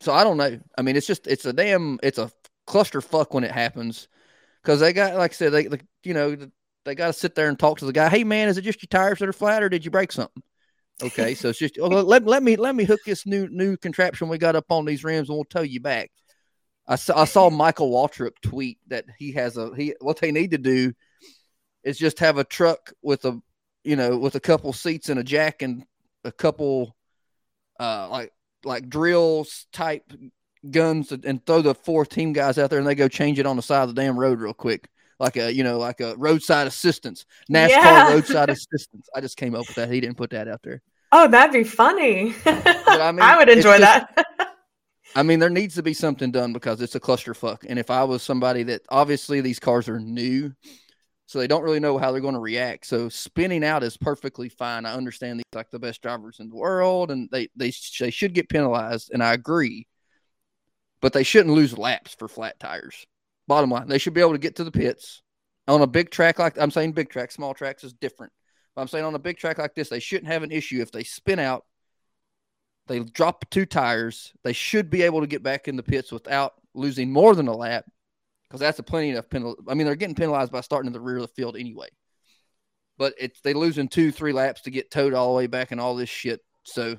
so 0.00 0.12
I 0.12 0.24
don't 0.24 0.38
know. 0.38 0.58
I 0.76 0.82
mean, 0.82 0.96
it's 0.96 1.06
just 1.06 1.26
it's 1.26 1.44
a 1.44 1.52
damn 1.52 1.98
it's 2.02 2.18
a 2.18 2.30
clusterfuck 2.66 3.34
when 3.34 3.44
it 3.44 3.50
happens 3.50 4.08
because 4.62 4.80
they 4.80 4.92
got 4.92 5.14
like 5.14 5.32
I 5.32 5.34
said 5.34 5.52
they, 5.52 5.68
you 6.04 6.14
know 6.14 6.36
they 6.84 6.94
got 6.94 7.08
to 7.08 7.12
sit 7.12 7.34
there 7.34 7.48
and 7.48 7.58
talk 7.58 7.78
to 7.78 7.84
the 7.84 7.92
guy. 7.92 8.08
Hey 8.08 8.24
man, 8.24 8.48
is 8.48 8.58
it 8.58 8.62
just 8.62 8.82
your 8.82 8.88
tires 8.88 9.18
that 9.18 9.28
are 9.28 9.32
flat 9.32 9.62
or 9.62 9.68
did 9.68 9.84
you 9.84 9.90
break 9.90 10.12
something? 10.12 10.42
Okay, 11.02 11.34
so 11.34 11.48
it's 11.48 11.58
just 11.58 11.78
let, 11.78 12.24
let 12.24 12.42
me 12.42 12.56
let 12.56 12.74
me 12.74 12.84
hook 12.84 13.00
this 13.04 13.26
new 13.26 13.48
new 13.48 13.76
contraption 13.76 14.28
we 14.28 14.38
got 14.38 14.56
up 14.56 14.66
on 14.70 14.84
these 14.84 15.04
rims 15.04 15.28
and 15.28 15.36
we'll 15.36 15.44
tow 15.44 15.62
you 15.62 15.80
back. 15.80 16.10
I 16.86 16.96
saw, 16.96 17.20
I 17.20 17.24
saw 17.24 17.50
Michael 17.50 17.90
Waltrip 17.90 18.32
tweet 18.42 18.78
that 18.88 19.04
he 19.18 19.32
has 19.32 19.56
a 19.56 19.74
he 19.74 19.94
what 20.00 20.20
they 20.20 20.32
need 20.32 20.50
to 20.52 20.58
do 20.58 20.92
is 21.84 21.98
just 21.98 22.18
have 22.20 22.38
a 22.38 22.44
truck 22.44 22.92
with 23.02 23.24
a 23.24 23.40
you 23.84 23.96
know 23.96 24.16
with 24.16 24.34
a 24.34 24.40
couple 24.40 24.72
seats 24.72 25.08
and 25.08 25.18
a 25.18 25.24
jack 25.24 25.62
and 25.62 25.84
a 26.24 26.32
couple 26.32 26.94
uh 27.80 28.08
like 28.10 28.32
like 28.64 28.88
drills 28.88 29.66
type 29.72 30.04
guns 30.70 31.12
and 31.12 31.44
throw 31.44 31.60
the 31.62 31.74
four 31.74 32.06
team 32.06 32.32
guys 32.32 32.58
out 32.58 32.70
there 32.70 32.78
and 32.78 32.86
they 32.86 32.94
go 32.94 33.08
change 33.08 33.38
it 33.38 33.46
on 33.46 33.56
the 33.56 33.62
side 33.62 33.82
of 33.82 33.94
the 33.94 34.00
damn 34.00 34.18
road 34.18 34.40
real 34.40 34.54
quick 34.54 34.88
like 35.18 35.36
a 35.36 35.52
you 35.52 35.62
know 35.64 35.78
like 35.78 36.00
a 36.00 36.16
roadside 36.16 36.66
assistance, 36.66 37.24
NASCAR 37.50 37.68
Yeah. 37.68 38.12
roadside 38.12 38.50
assistance. 38.50 39.08
I 39.14 39.20
just 39.20 39.36
came 39.36 39.54
up 39.54 39.66
with 39.66 39.76
that. 39.76 39.90
He 39.90 40.00
didn't 40.00 40.16
put 40.16 40.30
that 40.30 40.48
out 40.48 40.62
there. 40.62 40.82
Oh, 41.12 41.28
that'd 41.28 41.52
be 41.52 41.64
funny. 41.64 42.34
I 42.44 42.84
I, 42.86 43.12
mean, 43.12 43.36
would 43.38 43.48
enjoy 43.48 43.78
just- 43.78 44.06
that. 44.16 44.26
I 45.14 45.22
mean, 45.22 45.38
there 45.40 45.50
needs 45.50 45.74
to 45.74 45.82
be 45.82 45.92
something 45.92 46.30
done 46.30 46.54
because 46.54 46.80
it's 46.80 46.94
a 46.94 47.00
clusterfuck. 47.00 47.66
And 47.68 47.78
if 47.78 47.90
I 47.90 48.02
was 48.02 48.22
somebody 48.22 48.62
that 48.64 48.80
obviously 48.88 49.42
these 49.42 49.58
cars 49.58 49.86
are 49.88 50.00
new, 50.00 50.54
so 51.26 51.38
they 51.38 51.46
don't 51.46 51.62
really 51.62 51.80
know 51.80 51.98
how 51.98 52.12
they're 52.12 52.20
going 52.22 52.32
to 52.34 52.40
react. 52.40 52.86
So 52.86 53.10
spinning 53.10 53.62
out 53.62 53.82
is 53.82 53.98
perfectly 53.98 54.48
fine. 54.48 54.86
I 54.86 54.94
understand 54.94 55.38
these 55.38 55.44
like 55.54 55.70
the 55.70 55.78
best 55.78 56.00
drivers 56.00 56.40
in 56.40 56.48
the 56.48 56.56
world, 56.56 57.10
and 57.10 57.28
they 57.30 57.48
they 57.54 57.72
they 58.00 58.10
should 58.10 58.32
get 58.32 58.48
penalized, 58.48 59.10
and 59.12 59.22
I 59.22 59.34
agree. 59.34 59.86
But 61.02 61.12
they 61.12 61.24
shouldn't 61.24 61.54
lose 61.54 61.76
laps 61.76 62.14
for 62.14 62.28
flat 62.28 62.58
tires. 62.58 63.06
Bottom 63.46 63.70
line, 63.70 63.88
they 63.88 63.98
should 63.98 64.14
be 64.14 64.22
able 64.22 64.32
to 64.32 64.38
get 64.38 64.56
to 64.56 64.64
the 64.64 64.70
pits 64.70 65.20
on 65.68 65.82
a 65.82 65.86
big 65.86 66.10
track 66.10 66.38
like 66.38 66.58
I'm 66.58 66.70
saying. 66.70 66.92
Big 66.92 67.10
track, 67.10 67.30
small 67.32 67.52
tracks 67.52 67.84
is 67.84 67.92
different. 67.92 68.32
But 68.74 68.82
I'm 68.82 68.88
saying 68.88 69.04
on 69.04 69.14
a 69.14 69.18
big 69.18 69.36
track 69.36 69.58
like 69.58 69.74
this, 69.74 69.90
they 69.90 70.00
shouldn't 70.00 70.32
have 70.32 70.42
an 70.42 70.52
issue 70.52 70.80
if 70.80 70.90
they 70.90 71.04
spin 71.04 71.38
out 71.38 71.64
they 72.86 73.00
drop 73.00 73.48
two 73.50 73.66
tires. 73.66 74.32
They 74.44 74.52
should 74.52 74.90
be 74.90 75.02
able 75.02 75.20
to 75.20 75.26
get 75.26 75.42
back 75.42 75.68
in 75.68 75.76
the 75.76 75.82
pits 75.82 76.10
without 76.10 76.54
losing 76.74 77.12
more 77.12 77.34
than 77.34 77.48
a 77.48 77.56
lap 77.56 77.84
because 78.48 78.60
that's 78.60 78.78
a 78.78 78.82
plenty 78.82 79.10
enough 79.10 79.30
penalty. 79.30 79.62
I 79.68 79.74
mean, 79.74 79.86
they're 79.86 79.96
getting 79.96 80.14
penalized 80.14 80.52
by 80.52 80.60
starting 80.60 80.88
in 80.88 80.92
the 80.92 81.00
rear 81.00 81.16
of 81.16 81.22
the 81.22 81.28
field 81.28 81.56
anyway. 81.56 81.88
But 82.98 83.14
it's 83.18 83.40
they 83.40 83.54
losing 83.54 83.88
two, 83.88 84.12
three 84.12 84.32
laps 84.32 84.62
to 84.62 84.70
get 84.70 84.90
towed 84.90 85.14
all 85.14 85.28
the 85.28 85.36
way 85.36 85.46
back 85.46 85.70
and 85.72 85.80
all 85.80 85.94
this 85.94 86.10
shit. 86.10 86.40
So 86.64 86.96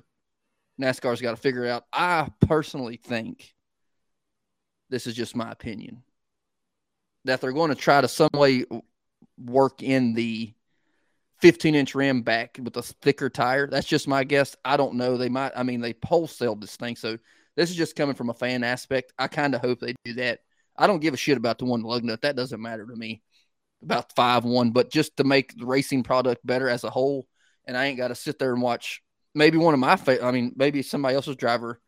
NASCAR's 0.82 1.22
got 1.22 1.32
to 1.32 1.38
figure 1.38 1.66
it 1.66 1.70
out. 1.70 1.84
I 1.94 2.30
personally 2.42 2.98
think 2.98 3.54
this 4.90 5.08
is 5.08 5.16
just 5.16 5.36
my 5.36 5.52
opinion 5.52 6.04
that 7.26 7.42
they're 7.42 7.54
going 7.54 7.70
to 7.70 7.76
try 7.76 8.02
to 8.02 8.08
some 8.08 8.30
way 8.34 8.66
work 9.38 9.82
in 9.82 10.14
the 10.14 10.54
15 11.40 11.76
inch 11.76 11.96
rim 11.96 12.22
back 12.22 12.58
with 12.62 12.76
a 12.78 12.82
thicker 12.82 13.30
tire. 13.30 13.68
That's 13.68 13.88
just 13.88 14.08
my 14.08 14.24
guess. 14.24 14.56
I 14.64 14.78
don't 14.78 14.96
know. 14.96 15.18
They 15.18 15.30
might, 15.30 15.52
I 15.56 15.64
mean, 15.64 15.82
they 15.82 15.94
wholesaled 15.94 16.62
this 16.62 16.76
thing. 16.76 16.96
So 16.96 17.18
this 17.56 17.70
is 17.70 17.76
just 17.76 17.96
coming 17.96 18.16
from 18.16 18.30
a 18.30 18.34
fan 18.34 18.64
aspect. 18.64 19.14
I 19.18 19.28
kind 19.28 19.56
of 19.56 19.62
hope 19.62 19.80
they 19.80 19.96
do 20.06 20.14
that. 20.16 20.40
I 20.78 20.88
don't 20.88 21.02
give 21.02 21.14
a 21.14 21.18
shit 21.18 21.38
about 21.38 21.60
the 21.60 21.66
one 21.66 21.84
lug 21.84 22.04
nut. 22.04 22.22
That 22.22 22.36
doesn't 22.36 22.62
matter 22.62 22.86
to 22.86 22.96
me 22.96 23.22
about 23.82 24.16
5 24.16 24.46
1, 24.46 24.72
but 24.72 24.90
just 24.90 25.18
to 25.18 25.24
make 25.24 25.58
the 25.58 25.66
racing 25.66 26.04
product 26.04 26.46
better 26.46 26.70
as 26.70 26.84
a 26.84 26.90
whole. 26.90 27.28
And 27.66 27.78
I 27.78 27.86
ain't 27.86 27.98
got 27.98 28.08
to 28.08 28.16
sit 28.16 28.40
there 28.40 28.54
and 28.54 28.62
watch 28.62 29.02
maybe 29.36 29.58
one 29.58 29.74
of 29.74 29.80
my, 29.80 29.96
fa- 29.96 30.24
I 30.26 30.32
mean, 30.32 30.54
maybe 30.56 30.82
somebody 30.82 31.16
else's 31.16 31.36
driver, 31.36 31.80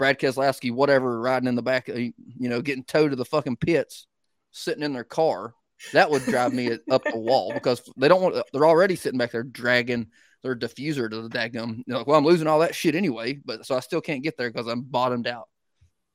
Brad 0.00 0.18
Keselowski, 0.18 0.72
whatever, 0.72 1.20
riding 1.20 1.46
in 1.46 1.56
the 1.56 1.62
back, 1.62 1.90
uh, 1.90 1.92
you 1.94 2.14
know, 2.38 2.62
getting 2.62 2.84
towed 2.84 3.10
to 3.10 3.16
the 3.16 3.24
fucking 3.26 3.58
pits, 3.58 4.06
sitting 4.50 4.82
in 4.82 4.94
their 4.94 5.04
car 5.04 5.52
that 5.92 6.10
would 6.10 6.24
drive 6.24 6.54
me 6.54 6.70
up 6.90 7.04
the 7.04 7.18
wall 7.18 7.52
because 7.52 7.82
they 7.98 8.08
don't 8.08 8.22
want. 8.22 8.42
They're 8.52 8.66
already 8.66 8.96
sitting 8.96 9.18
back 9.18 9.32
there 9.32 9.42
dragging 9.42 10.08
their 10.42 10.56
diffuser 10.56 11.10
to 11.10 11.20
the 11.20 11.28
daggum. 11.28 11.82
They're 11.86 11.98
like, 11.98 12.06
well, 12.06 12.18
I'm 12.18 12.24
losing 12.24 12.46
all 12.46 12.60
that 12.60 12.74
shit 12.74 12.94
anyway, 12.94 13.34
but 13.34 13.66
so 13.66 13.76
I 13.76 13.80
still 13.80 14.00
can't 14.00 14.22
get 14.22 14.36
there 14.36 14.50
because 14.50 14.66
I'm 14.66 14.82
bottomed 14.82 15.26
out. 15.26 15.48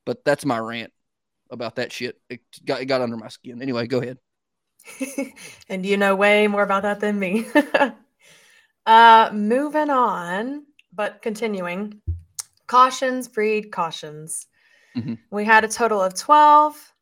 But 0.04 0.26
that's 0.26 0.46
my 0.46 0.58
rant 0.58 0.92
about 1.52 1.76
that 1.76 1.92
shit. 1.92 2.20
It 2.28 2.42
got 2.64 2.82
it 2.82 2.86
got 2.86 3.02
under 3.02 3.18
my 3.18 3.30
skin. 3.30 3.62
Anyway, 3.62 3.88
go 3.88 4.02
ahead. 4.02 4.18
and 5.70 5.86
you 5.86 5.98
know 5.98 6.16
way 6.16 6.48
more 6.48 6.64
about 6.64 6.84
that 6.84 7.00
than 7.00 7.20
me. 7.20 7.46
uh, 8.86 9.30
moving 9.34 9.90
on, 9.90 10.66
but 10.94 11.22
continuing. 11.22 12.02
Cautions 12.68 13.28
breed 13.28 13.72
cautions. 13.72 14.48
Mhm. 14.96 15.20
We 15.30 15.46
had 15.46 15.64
a 15.64 15.68
total 15.68 16.02
of 16.02 16.14
12, 16.14 16.94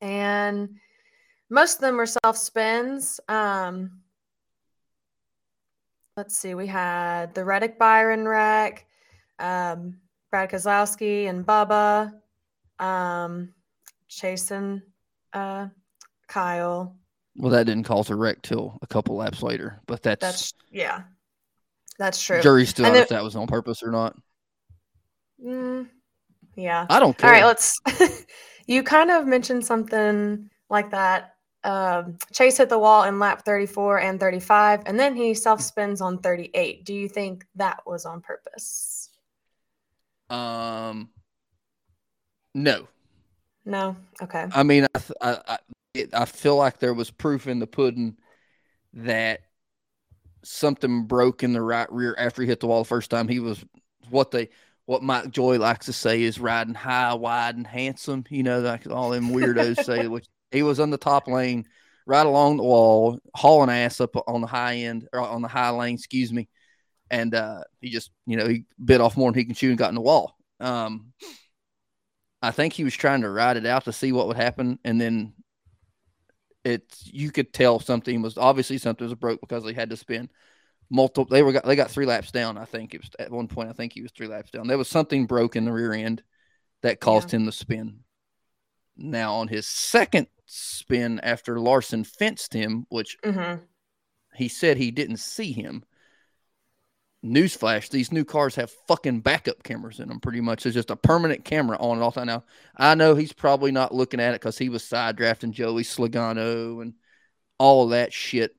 and 0.00 0.78
most 1.50 1.74
of 1.76 1.80
them 1.80 1.96
were 1.96 2.06
self 2.06 2.36
spins. 2.36 3.20
Um, 3.28 4.00
let's 6.16 6.36
see, 6.36 6.54
we 6.54 6.66
had 6.66 7.34
the 7.34 7.44
Reddick 7.44 7.78
Byron 7.78 8.26
wreck, 8.26 8.86
um, 9.38 10.00
Brad 10.30 10.50
Keselowski 10.50 11.28
and 11.28 11.44
Bubba, 11.46 12.12
um, 12.78 13.52
Jason, 14.08 14.82
uh, 15.32 15.68
Kyle. 16.28 16.96
Well, 17.36 17.50
that 17.50 17.64
didn't 17.66 17.84
cause 17.84 18.10
a 18.10 18.16
wreck 18.16 18.42
till 18.42 18.78
a 18.82 18.86
couple 18.86 19.16
laps 19.16 19.42
later, 19.42 19.80
but 19.86 20.02
that's, 20.02 20.20
That's 20.20 20.54
yeah, 20.70 21.02
that's 21.98 22.22
true. 22.22 22.40
jury's 22.42 22.68
still 22.70 22.86
out 22.86 22.96
if 22.96 23.08
that 23.08 23.22
was 23.24 23.36
on 23.36 23.46
purpose 23.46 23.82
or 23.82 23.90
not. 23.90 24.16
Mm, 25.44 25.88
yeah. 26.56 26.86
I 26.88 27.00
don't 27.00 27.16
All 27.22 27.30
care. 27.30 27.30
right, 27.30 27.44
let's. 27.44 27.80
you 28.66 28.82
kind 28.82 29.10
of 29.10 29.26
mentioned 29.26 29.64
something 29.66 30.50
like 30.70 30.90
that. 30.90 31.34
Um, 31.64 32.18
Chase 32.32 32.58
hit 32.58 32.68
the 32.68 32.78
wall 32.78 33.04
in 33.04 33.18
lap 33.18 33.44
34 33.44 34.00
and 34.00 34.18
35, 34.20 34.82
and 34.86 34.98
then 34.98 35.14
he 35.14 35.34
self 35.34 35.60
spins 35.60 36.00
on 36.00 36.18
38. 36.18 36.84
Do 36.84 36.94
you 36.94 37.08
think 37.08 37.46
that 37.56 37.82
was 37.86 38.04
on 38.04 38.20
purpose? 38.20 39.10
um, 40.30 41.10
no, 42.54 42.88
No. 43.64 43.96
Okay. 44.22 44.46
I 44.50 44.62
mean, 44.62 44.86
I, 44.94 44.98
th- 44.98 45.18
I, 45.20 45.38
I, 45.46 45.58
it, 45.94 46.14
I 46.14 46.24
feel 46.24 46.56
like 46.56 46.78
there 46.78 46.94
was 46.94 47.10
proof 47.10 47.46
in 47.46 47.58
the 47.58 47.66
pudding 47.66 48.16
that 48.94 49.40
something 50.44 51.04
broke 51.04 51.42
in 51.42 51.52
the 51.52 51.62
right 51.62 51.90
rear 51.92 52.14
after 52.18 52.42
he 52.42 52.48
hit 52.48 52.60
the 52.60 52.66
wall 52.66 52.82
the 52.82 52.88
first 52.88 53.10
time. 53.10 53.28
He 53.28 53.40
was 53.40 53.64
what 54.10 54.30
they, 54.30 54.50
what 54.86 55.02
Mike 55.02 55.30
Joy 55.30 55.58
likes 55.58 55.86
to 55.86 55.92
say 55.92 56.22
is 56.22 56.40
riding 56.40 56.74
high, 56.74 57.14
wide, 57.14 57.56
and 57.56 57.66
handsome. 57.66 58.24
You 58.28 58.42
know, 58.42 58.60
like 58.60 58.88
all 58.88 59.10
them 59.10 59.30
weirdos 59.30 59.84
say, 59.84 60.06
which 60.08 60.26
he 60.50 60.62
was 60.62 60.80
on 60.80 60.90
the 60.90 60.98
top 60.98 61.28
lane, 61.28 61.66
right 62.06 62.26
along 62.26 62.56
the 62.56 62.64
wall, 62.64 63.18
hauling 63.34 63.70
ass 63.70 64.00
up 64.00 64.16
on 64.26 64.40
the 64.40 64.46
high 64.46 64.76
end 64.76 65.08
or 65.12 65.20
on 65.20 65.42
the 65.42 65.48
high 65.48 65.70
lane, 65.70 65.94
excuse 65.94 66.32
me. 66.32 66.48
And 67.10 67.34
uh, 67.34 67.62
he 67.80 67.90
just, 67.90 68.10
you 68.26 68.36
know, 68.36 68.48
he 68.48 68.64
bit 68.82 69.00
off 69.00 69.16
more 69.16 69.30
than 69.30 69.38
he 69.38 69.44
can 69.44 69.54
chew 69.54 69.68
and 69.68 69.78
got 69.78 69.90
in 69.90 69.94
the 69.94 70.00
wall. 70.00 70.36
Um, 70.60 71.12
I 72.40 72.50
think 72.50 72.72
he 72.72 72.84
was 72.84 72.94
trying 72.94 73.20
to 73.20 73.30
ride 73.30 73.56
it 73.56 73.66
out 73.66 73.84
to 73.84 73.92
see 73.92 74.12
what 74.12 74.26
would 74.26 74.36
happen, 74.36 74.78
and 74.84 75.00
then 75.00 75.34
it's 76.64 77.08
you 77.12 77.30
could 77.30 77.52
tell 77.52 77.80
something 77.80 78.22
was 78.22 78.38
obviously 78.38 78.78
something 78.78 79.04
was 79.04 79.14
broke 79.14 79.40
because 79.40 79.64
he 79.64 79.72
had 79.72 79.90
to 79.90 79.96
spin 79.96 80.30
multiple. 80.92 81.24
They 81.24 81.42
were 81.42 81.52
got 81.52 81.64
they 81.64 81.76
got 81.76 81.90
three 81.90 82.06
laps 82.06 82.30
down. 82.30 82.58
I 82.58 82.66
think 82.66 82.94
it 82.94 83.00
was 83.00 83.10
at 83.18 83.32
one 83.32 83.48
point. 83.48 83.70
I 83.70 83.72
think 83.72 83.94
he 83.94 84.02
was 84.02 84.12
three 84.12 84.28
laps 84.28 84.50
down. 84.50 84.68
There 84.68 84.78
was 84.78 84.88
something 84.88 85.26
broke 85.26 85.56
in 85.56 85.64
the 85.64 85.72
rear 85.72 85.92
end 85.92 86.22
that 86.82 87.00
caused 87.00 87.32
him 87.32 87.46
to 87.46 87.52
spin. 87.52 88.00
Now 88.96 89.34
on 89.36 89.48
his 89.48 89.66
second 89.66 90.28
spin 90.46 91.18
after 91.20 91.58
Larson 91.58 92.04
fenced 92.04 92.52
him, 92.52 92.86
which 92.90 93.18
hmm 93.24 93.54
he 94.34 94.48
said 94.48 94.76
he 94.76 94.90
didn't 94.90 95.18
see 95.18 95.52
him. 95.52 95.84
Newsflash: 97.24 97.88
These 97.88 98.10
new 98.10 98.24
cars 98.24 98.56
have 98.56 98.70
fucking 98.88 99.20
backup 99.20 99.62
cameras 99.62 100.00
in 100.00 100.08
them. 100.08 100.18
Pretty 100.18 100.40
much, 100.40 100.64
there's 100.64 100.74
just 100.74 100.90
a 100.90 100.96
permanent 100.96 101.44
camera 101.44 101.76
on 101.78 102.00
all 102.00 102.10
time. 102.10 102.26
Now, 102.26 102.44
I 102.76 102.96
know 102.96 103.14
he's 103.14 103.32
probably 103.32 103.70
not 103.70 103.94
looking 103.94 104.18
at 104.20 104.34
it 104.34 104.40
because 104.40 104.58
he 104.58 104.68
was 104.68 104.82
side 104.82 105.16
drafting 105.16 105.52
Joey 105.52 105.84
Slogano 105.84 106.82
and 106.82 106.94
all 107.58 107.84
of 107.84 107.90
that 107.90 108.12
shit. 108.12 108.56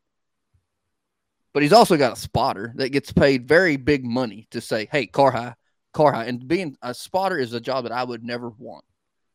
But 1.53 1.63
he's 1.63 1.73
also 1.73 1.97
got 1.97 2.13
a 2.13 2.19
spotter 2.19 2.73
that 2.77 2.89
gets 2.89 3.11
paid 3.11 3.47
very 3.47 3.77
big 3.77 4.03
money 4.05 4.47
to 4.51 4.61
say, 4.61 4.87
"Hey, 4.91 5.05
car 5.05 5.31
high, 5.31 5.55
car 5.93 6.11
high." 6.11 6.25
And 6.25 6.47
being 6.47 6.77
a 6.81 6.93
spotter 6.93 7.37
is 7.37 7.53
a 7.53 7.59
job 7.61 7.83
that 7.83 7.91
I 7.91 8.03
would 8.03 8.23
never 8.23 8.49
want. 8.49 8.85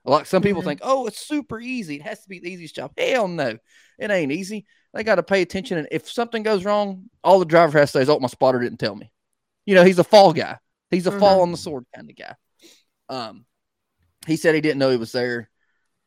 Like 0.05 0.27
some 0.27 0.43
people 0.43 0.63
Mhm. 0.63 0.65
think, 0.65 0.81
"Oh, 0.83 1.07
it's 1.07 1.19
super 1.25 1.61
easy. 1.61 1.97
It 1.97 2.03
has 2.03 2.23
to 2.23 2.29
be 2.29 2.41
the 2.41 2.51
easiest 2.51 2.75
job." 2.75 2.93
Hell 2.99 3.29
no, 3.29 3.59
it 3.99 4.11
ain't 4.11 4.33
easy. 4.33 4.67
They 4.95 5.05
got 5.05 5.17
to 5.17 5.23
pay 5.23 5.43
attention, 5.43 5.79
and 5.79 5.89
if 5.91 6.11
something 6.11 6.43
goes 6.43 6.65
wrong, 6.65 7.11
all 7.23 7.39
the 7.39 7.45
driver 7.45 7.79
has 7.79 7.93
to 7.93 7.99
say 7.99 8.03
is, 8.03 8.09
"Oh, 8.09 8.19
my 8.19 8.29
spotter 8.29 8.59
didn't 8.59 8.79
tell 8.79 8.97
me." 8.97 9.13
You 9.67 9.75
know, 9.75 9.85
he's 9.85 9.99
a 9.99 10.05
fall 10.05 10.33
guy. 10.33 10.59
He's 10.91 11.07
a 11.07 11.13
fall 11.13 11.41
Mhm. 11.41 11.43
on 11.43 11.53
the 11.53 11.59
sword 11.59 11.85
kind 11.95 12.09
of 12.09 12.17
guy. 12.17 12.35
Um, 13.11 13.47
he 14.27 14.37
said 14.37 14.55
he 14.55 14.61
didn't 14.61 14.79
know 14.79 14.91
he 14.91 14.97
was 14.97 15.13
there. 15.13 15.51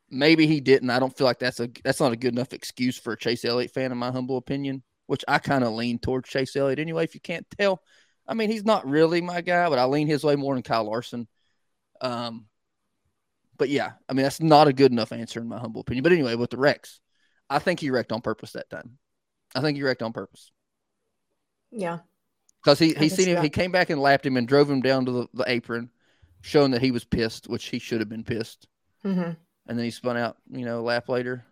Maybe 0.09 0.47
he 0.47 0.59
didn't. 0.61 0.89
I 0.89 0.99
don't 0.99 1.15
feel 1.15 1.25
like 1.25 1.39
that's 1.39 1.59
a 1.59 1.69
that's 1.83 1.99
not 1.99 2.11
a 2.13 2.17
good 2.17 2.33
enough 2.33 2.53
excuse 2.53 2.97
for 2.97 3.13
a 3.13 3.17
Chase 3.17 3.45
Elliott 3.45 3.71
fan, 3.71 3.91
in 3.91 3.97
my 3.97 4.11
humble 4.11 4.37
opinion. 4.37 4.83
Which 5.11 5.25
I 5.27 5.39
kind 5.39 5.65
of 5.65 5.73
lean 5.73 5.99
towards 5.99 6.29
Chase 6.29 6.55
Elliott 6.55 6.79
anyway. 6.79 7.03
If 7.03 7.15
you 7.15 7.19
can't 7.19 7.45
tell, 7.59 7.81
I 8.25 8.33
mean, 8.33 8.49
he's 8.49 8.63
not 8.63 8.87
really 8.87 9.19
my 9.19 9.41
guy, 9.41 9.67
but 9.67 9.77
I 9.77 9.83
lean 9.83 10.07
his 10.07 10.23
way 10.23 10.37
more 10.37 10.53
than 10.53 10.63
Kyle 10.63 10.85
Larson. 10.85 11.27
Um, 11.99 12.45
but 13.57 13.67
yeah, 13.67 13.91
I 14.07 14.13
mean, 14.13 14.23
that's 14.23 14.39
not 14.39 14.69
a 14.69 14.73
good 14.73 14.93
enough 14.93 15.11
answer 15.11 15.41
in 15.41 15.49
my 15.49 15.59
humble 15.59 15.81
opinion. 15.81 16.03
But 16.03 16.13
anyway, 16.13 16.35
with 16.35 16.51
the 16.51 16.57
wrecks, 16.57 17.01
I 17.49 17.59
think 17.59 17.81
he 17.81 17.89
wrecked 17.91 18.13
on 18.13 18.21
purpose 18.21 18.53
that 18.53 18.69
time. 18.69 18.99
I 19.53 19.59
think 19.59 19.75
he 19.75 19.83
wrecked 19.83 20.01
on 20.01 20.13
purpose 20.13 20.49
Yeah. 21.71 21.99
because 22.63 22.79
he 22.79 22.93
he 22.93 23.09
seen 23.09 23.27
him. 23.27 23.35
that. 23.35 23.43
He 23.43 23.49
came 23.49 23.73
back 23.73 23.89
and 23.89 23.99
lapped 24.01 24.25
him 24.25 24.37
and 24.37 24.47
drove 24.47 24.69
him 24.69 24.79
down 24.81 25.05
to 25.07 25.11
the, 25.11 25.27
the 25.33 25.43
apron, 25.45 25.89
showing 26.39 26.71
that 26.71 26.81
he 26.81 26.91
was 26.91 27.03
pissed, 27.03 27.49
which 27.49 27.65
he 27.65 27.79
should 27.79 27.99
have 27.99 28.07
been 28.07 28.23
pissed. 28.23 28.65
hmm 29.03 29.31
And 29.67 29.77
then 29.77 29.83
he 29.83 29.91
spun 29.91 30.15
out, 30.15 30.37
you 30.49 30.63
know, 30.63 30.79
a 30.79 30.87
lap 30.87 31.09
later, 31.09 31.43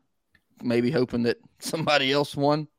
maybe 0.64 0.92
hoping 0.92 1.24
that 1.24 1.40
somebody 1.60 2.14
else 2.14 2.38
won. 2.38 2.70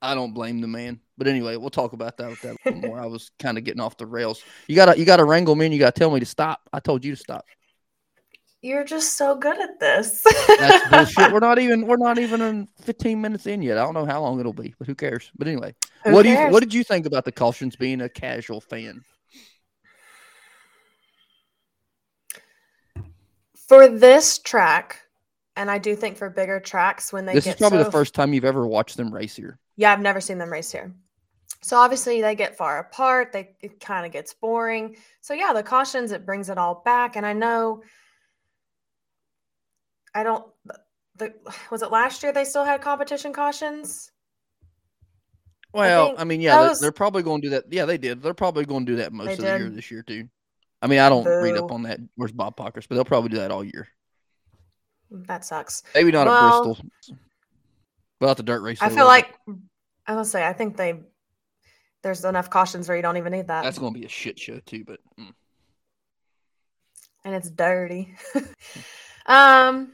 I 0.00 0.14
don't 0.14 0.32
blame 0.32 0.60
the 0.60 0.68
man, 0.68 1.00
but 1.16 1.26
anyway, 1.26 1.56
we'll 1.56 1.70
talk 1.70 1.92
about 1.92 2.16
that 2.18 2.30
with 2.30 2.42
that 2.42 2.76
more. 2.76 3.00
I 3.00 3.06
was 3.06 3.30
kind 3.38 3.58
of 3.58 3.64
getting 3.64 3.80
off 3.80 3.96
the 3.96 4.06
rails. 4.06 4.42
You 4.68 4.76
gotta 4.76 4.98
you 4.98 5.04
gotta 5.04 5.24
wrangle 5.24 5.54
me, 5.54 5.66
and 5.66 5.74
you 5.74 5.80
gotta 5.80 5.98
tell 5.98 6.10
me 6.10 6.20
to 6.20 6.26
stop. 6.26 6.60
I 6.72 6.80
told 6.80 7.04
you 7.04 7.12
to 7.12 7.20
stop. 7.20 7.44
You're 8.60 8.84
just 8.84 9.16
so 9.16 9.36
good 9.36 9.60
at 9.60 9.78
this. 9.80 10.24
That's 10.46 10.88
bullshit. 11.16 11.32
We're 11.32 11.40
not 11.40 11.58
even 11.58 11.86
we're 11.86 11.96
not 11.96 12.18
even 12.18 12.40
in 12.40 12.68
15 12.82 13.20
minutes 13.20 13.46
in 13.46 13.62
yet. 13.62 13.78
I 13.78 13.84
don't 13.84 13.94
know 13.94 14.06
how 14.06 14.20
long 14.20 14.38
it'll 14.40 14.52
be, 14.52 14.74
but 14.78 14.86
who 14.86 14.94
cares? 14.94 15.30
But 15.36 15.48
anyway, 15.48 15.74
Who 16.04 16.12
what 16.12 16.22
do 16.22 16.30
you 16.30 16.48
what 16.48 16.60
did 16.60 16.74
you 16.74 16.84
think 16.84 17.06
about 17.06 17.24
the 17.24 17.32
cautions 17.32 17.76
being 17.76 18.00
a 18.00 18.08
casual 18.08 18.60
fan? 18.60 19.02
for 23.68 23.86
this 23.86 24.38
track, 24.38 25.02
and 25.54 25.70
I 25.70 25.78
do 25.78 25.94
think 25.94 26.16
for 26.16 26.30
bigger 26.30 26.58
tracks 26.58 27.12
when 27.12 27.26
they 27.26 27.34
This 27.34 27.44
get 27.44 27.56
is 27.56 27.60
probably 27.60 27.80
so 27.80 27.84
the 27.84 27.92
first 27.92 28.14
time 28.14 28.32
you've 28.32 28.46
ever 28.46 28.66
watched 28.66 28.96
them 28.96 29.14
race 29.14 29.36
here. 29.36 29.58
Yeah, 29.78 29.92
I've 29.92 30.00
never 30.00 30.20
seen 30.20 30.38
them 30.38 30.52
race 30.52 30.72
here. 30.72 30.92
So 31.62 31.76
obviously 31.76 32.20
they 32.20 32.34
get 32.34 32.56
far 32.56 32.80
apart. 32.80 33.32
They 33.32 33.56
it 33.60 33.80
kind 33.80 34.04
of 34.04 34.12
gets 34.12 34.34
boring. 34.34 34.96
So 35.20 35.34
yeah, 35.34 35.52
the 35.52 35.62
cautions 35.62 36.10
it 36.12 36.26
brings 36.26 36.50
it 36.50 36.58
all 36.58 36.82
back. 36.84 37.16
And 37.16 37.24
I 37.24 37.32
know 37.32 37.82
I 40.14 40.24
don't 40.24 40.44
the 41.16 41.32
was 41.70 41.82
it 41.82 41.92
last 41.92 42.22
year 42.22 42.32
they 42.32 42.44
still 42.44 42.64
had 42.64 42.82
competition 42.82 43.32
cautions? 43.32 44.10
Well, 45.72 46.08
think 46.08 46.20
I, 46.20 46.24
mean, 46.24 46.40
yeah, 46.40 46.60
those- 46.60 46.80
they're 46.80 46.90
probably 46.92 47.22
going 47.22 47.40
to 47.42 47.46
do 47.46 47.50
that. 47.50 47.64
Yeah, 47.70 47.84
they 47.84 47.98
did. 47.98 48.20
They're 48.20 48.34
probably 48.34 48.64
going 48.64 48.84
to 48.86 48.92
do 48.92 48.96
that 48.96 49.12
most 49.12 49.32
of 49.32 49.38
the 49.38 49.44
year 49.44 49.70
this 49.70 49.90
year 49.90 50.02
too. 50.02 50.28
I 50.82 50.86
mean, 50.88 50.98
I 50.98 51.08
don't 51.08 51.24
read 51.24 51.56
up 51.56 51.70
on 51.70 51.82
that. 51.82 52.00
Where's 52.16 52.32
Bob 52.32 52.56
Pockrass? 52.56 52.86
But 52.88 52.96
they'll 52.96 53.04
probably 53.04 53.30
do 53.30 53.36
that 53.36 53.50
all 53.52 53.62
year. 53.62 53.86
That 55.10 55.44
sucks. 55.44 55.82
Maybe 55.94 56.10
not 56.10 56.26
Well- 56.26 56.58
at 56.58 56.64
Bristol. 56.64 57.18
Well, 58.20 58.30
at 58.30 58.36
the 58.36 58.42
dirt 58.42 58.62
race. 58.62 58.78
I 58.80 58.88
feel 58.88 58.98
will, 58.98 59.06
like 59.06 59.34
I 60.06 60.14
will 60.14 60.24
say 60.24 60.44
I 60.44 60.52
think 60.52 60.76
they 60.76 61.00
there's 62.02 62.24
enough 62.24 62.50
cautions 62.50 62.88
where 62.88 62.96
you 62.96 63.02
don't 63.02 63.16
even 63.16 63.32
need 63.32 63.48
that. 63.48 63.64
that's 63.64 63.78
going 63.78 63.92
to 63.92 63.98
be 63.98 64.06
a 64.06 64.08
shit 64.08 64.38
show 64.38 64.60
too. 64.60 64.84
But 64.84 65.00
mm. 65.18 65.32
and 67.24 67.34
it's 67.34 67.50
dirty. 67.50 68.14
um, 69.26 69.92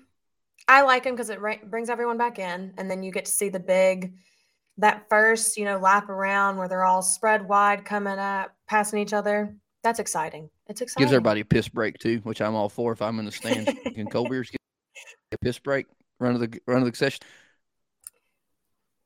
I 0.69 0.83
like 0.83 1.05
them 1.05 1.15
because 1.15 1.31
it 1.31 1.41
ra- 1.41 1.57
brings 1.65 1.91
everyone 1.91 2.19
back 2.19 2.39
in, 2.39 2.75
and 2.79 2.91
then 2.91 3.03
you 3.03 3.13
get 3.13 3.27
to 3.27 3.31
see 3.31 3.49
the 3.49 3.61
big, 3.61 4.15
that 4.79 5.07
first 5.09 5.57
you 5.57 5.65
know 5.65 5.79
lap 5.79 6.09
around 6.09 6.57
where 6.57 6.69
they're 6.69 6.85
all 6.85 7.03
spread 7.03 7.47
wide, 7.47 7.85
coming 7.85 8.19
up, 8.19 8.55
passing 8.69 8.99
each 9.01 9.13
other. 9.13 9.57
That's 9.83 9.99
exciting. 9.99 10.49
It's 10.67 10.81
exciting. 10.81 11.05
gives 11.05 11.13
everybody 11.13 11.41
a 11.41 11.45
piss 11.45 11.69
break 11.69 11.99
too, 11.99 12.21
which 12.23 12.41
I'm 12.41 12.55
all 12.55 12.71
for. 12.71 12.93
If 12.93 13.03
I'm 13.03 13.19
in 13.19 13.27
the 13.27 13.33
stands, 13.33 13.71
can 13.95 14.07
cold 14.07 14.31
beers 14.31 14.51
get 14.51 14.61
a 15.33 15.39
piss 15.39 15.59
break? 15.59 15.87
Run 16.21 16.35
of 16.35 16.41
the 16.41 16.59
run 16.67 16.83
of 16.83 16.91
the 16.91 16.97
session. 16.97 17.21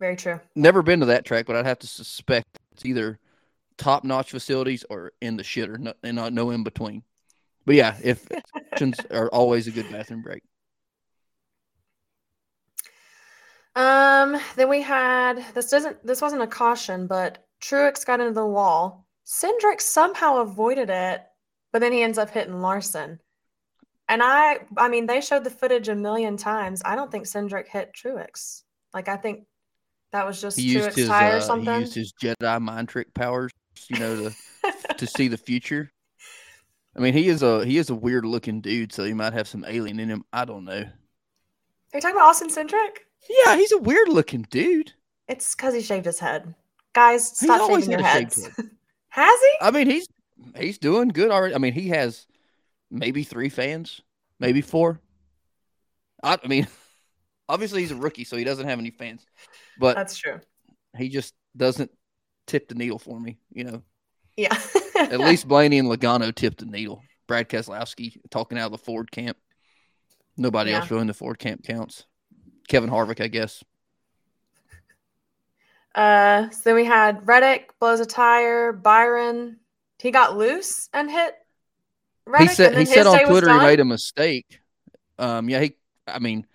Very 0.00 0.17
true. 0.17 0.40
Never 0.55 0.83
been 0.83 1.00
to 1.00 1.07
that 1.07 1.25
track, 1.25 1.47
but 1.47 1.57
I'd 1.57 1.67
have 1.67 1.81
to 1.81 1.87
suspect 1.87 2.59
it's 2.73 2.85
either 2.85 3.19
top 3.76 4.05
notch 4.05 4.31
facilities 4.31 4.85
or 4.90 5.12
in 5.21 5.37
the 5.37 5.43
shitter, 5.43 5.78
no, 5.78 5.95
and 6.02 6.17
not 6.17 6.33
no 6.33 6.50
in 6.50 6.62
between. 6.62 7.02
But 7.64 7.76
yeah, 7.76 7.97
if 8.02 8.26
are 9.11 9.28
always 9.28 9.67
a 9.67 9.71
good 9.71 9.90
bathroom 9.90 10.23
break. 10.23 10.43
Um, 13.75 14.40
then 14.57 14.69
we 14.69 14.83
had 14.83 15.45
this 15.55 15.71
doesn't 15.71 16.05
this 16.05 16.21
wasn't 16.21 16.43
a 16.43 16.47
caution, 16.47 17.07
but 17.07 17.47
Truex 17.61 18.05
got 18.05 18.21
into 18.21 18.33
the 18.33 18.47
wall. 18.47 19.07
Cindric 19.26 19.81
somehow 19.81 20.38
avoided 20.38 20.90
it, 20.90 21.23
but 21.73 21.81
then 21.81 21.93
he 21.93 22.02
ends 22.02 22.19
up 22.19 22.31
hitting 22.31 22.61
Larson. 22.61 23.21
And 24.09 24.23
I 24.23 24.61
I 24.76 24.88
mean 24.88 25.07
they 25.07 25.21
showed 25.21 25.45
the 25.45 25.50
footage 25.50 25.88
a 25.88 25.95
million 25.95 26.37
times. 26.37 26.83
I 26.85 26.97
don't 26.97 27.12
think 27.12 27.25
Cindric 27.25 27.69
hit 27.69 27.93
Truex. 27.95 28.62
Like 28.95 29.09
I 29.09 29.17
think 29.17 29.45
that 30.12 30.26
was 30.26 30.40
just 30.40 30.58
He 30.58 30.64
used 30.64 30.90
Truex 30.90 30.94
his 30.94 31.08
tire 31.08 31.36
or 31.36 31.50
uh, 31.50 31.56
he 31.56 31.80
used 31.80 31.94
his 31.94 32.12
Jedi 32.20 32.60
mind 32.60 32.88
trick 32.88 33.12
powers, 33.14 33.52
you 33.88 33.98
know, 33.98 34.30
to 34.62 34.94
to 34.96 35.06
see 35.06 35.28
the 35.28 35.36
future. 35.46 35.90
I 36.96 37.00
mean, 37.00 37.14
he 37.14 37.28
is 37.28 37.42
a 37.42 37.64
he 37.64 37.78
is 37.78 37.90
a 37.90 37.94
weird 37.94 38.24
looking 38.24 38.60
dude, 38.60 38.92
so 38.92 39.04
he 39.04 39.12
might 39.12 39.32
have 39.32 39.48
some 39.48 39.64
alien 39.66 40.00
in 40.00 40.08
him. 40.08 40.24
I 40.32 40.44
don't 40.44 40.64
know. 40.64 40.72
Are 40.72 41.96
you 41.96 42.00
talking 42.00 42.16
about 42.16 42.28
Austin 42.28 42.48
Cindric? 42.48 42.98
Yeah, 43.46 43.56
he's 43.56 43.72
a 43.72 43.78
weird 43.78 44.08
looking 44.08 44.46
dude. 44.50 44.92
It's 45.28 45.54
because 45.54 45.74
he 45.74 45.80
shaved 45.80 46.06
his 46.06 46.18
head. 46.18 46.54
Guys, 46.94 47.28
stop 47.28 47.60
always 47.60 47.84
shaving 47.84 48.00
your 48.00 48.02
had 48.02 48.24
a 48.24 48.30
shaved 48.30 48.56
heads. 48.56 48.71
Has 49.10 49.40
he? 49.40 49.52
I 49.60 49.71
mean, 49.71 49.86
he's 49.88 50.06
he's 50.56 50.78
doing 50.78 51.08
good 51.08 51.30
already. 51.30 51.54
I 51.54 51.58
mean, 51.58 51.73
he 51.73 51.88
has 51.88 52.26
maybe 52.90 53.25
three 53.25 53.49
fans, 53.49 54.00
maybe 54.38 54.60
four. 54.60 55.00
I, 56.23 56.38
I 56.42 56.47
mean, 56.47 56.66
obviously 57.49 57.80
he's 57.82 57.91
a 57.91 57.97
rookie, 57.97 58.25
so 58.25 58.37
he 58.37 58.45
doesn't 58.45 58.67
have 58.69 58.78
any 58.78 58.91
fans, 58.91 59.25
but 59.78 59.97
That's 59.97 60.17
true. 60.17 60.41
he 60.97 61.08
just 61.08 61.34
doesn't 61.56 61.91
tip 62.47 62.69
the 62.69 62.75
needle 62.75 62.99
for 62.99 63.19
me. 63.19 63.39
You 63.52 63.65
know, 63.65 63.82
Yeah. 64.37 64.56
at 64.99 65.21
least 65.21 65.49
Blaney 65.49 65.78
and 65.78 65.89
Logano 65.89 66.34
tipped 66.34 66.58
the 66.58 66.67
needle. 66.67 67.02
Brad 67.26 67.49
Keselowski 67.49 68.17
talking 68.30 68.58
out 68.58 68.67
of 68.67 68.73
the 68.73 68.78
Ford 68.78 69.11
camp. 69.11 69.37
Nobody 70.37 70.71
Yeah. 70.71 70.78
else 70.80 70.91
really 70.91 71.02
in 71.02 71.06
the 71.08 71.15
Ford 71.15 71.39
camp 71.39 71.65
counts. 71.65 72.04
Kevin 72.69 72.91
Harvick, 72.91 73.21
I 73.21 73.28
guess. 73.28 73.63
Uh, 75.95 76.49
so 76.50 76.61
then 76.65 76.75
we 76.75 76.84
had 76.84 77.26
Reddick 77.26 77.73
blows 77.80 78.00
a 78.00 78.06
tire. 78.06 78.73
Byron, 78.73 79.56
he 79.99 80.11
got 80.11 80.37
loose 80.37 80.89
and 80.93 81.11
hit. 81.11 81.34
Reddick, 82.26 82.50
he 82.50 82.54
said 82.54 82.78
he 82.78 82.84
said 82.84 83.06
on 83.06 83.26
Twitter 83.26 83.50
he 83.50 83.58
made 83.58 83.80
a 83.80 83.84
mistake. 83.84 84.61
Um, 85.19 85.49
yeah, 85.49 85.61
he. 85.61 85.75
I 86.06 86.19
mean, 86.21 86.47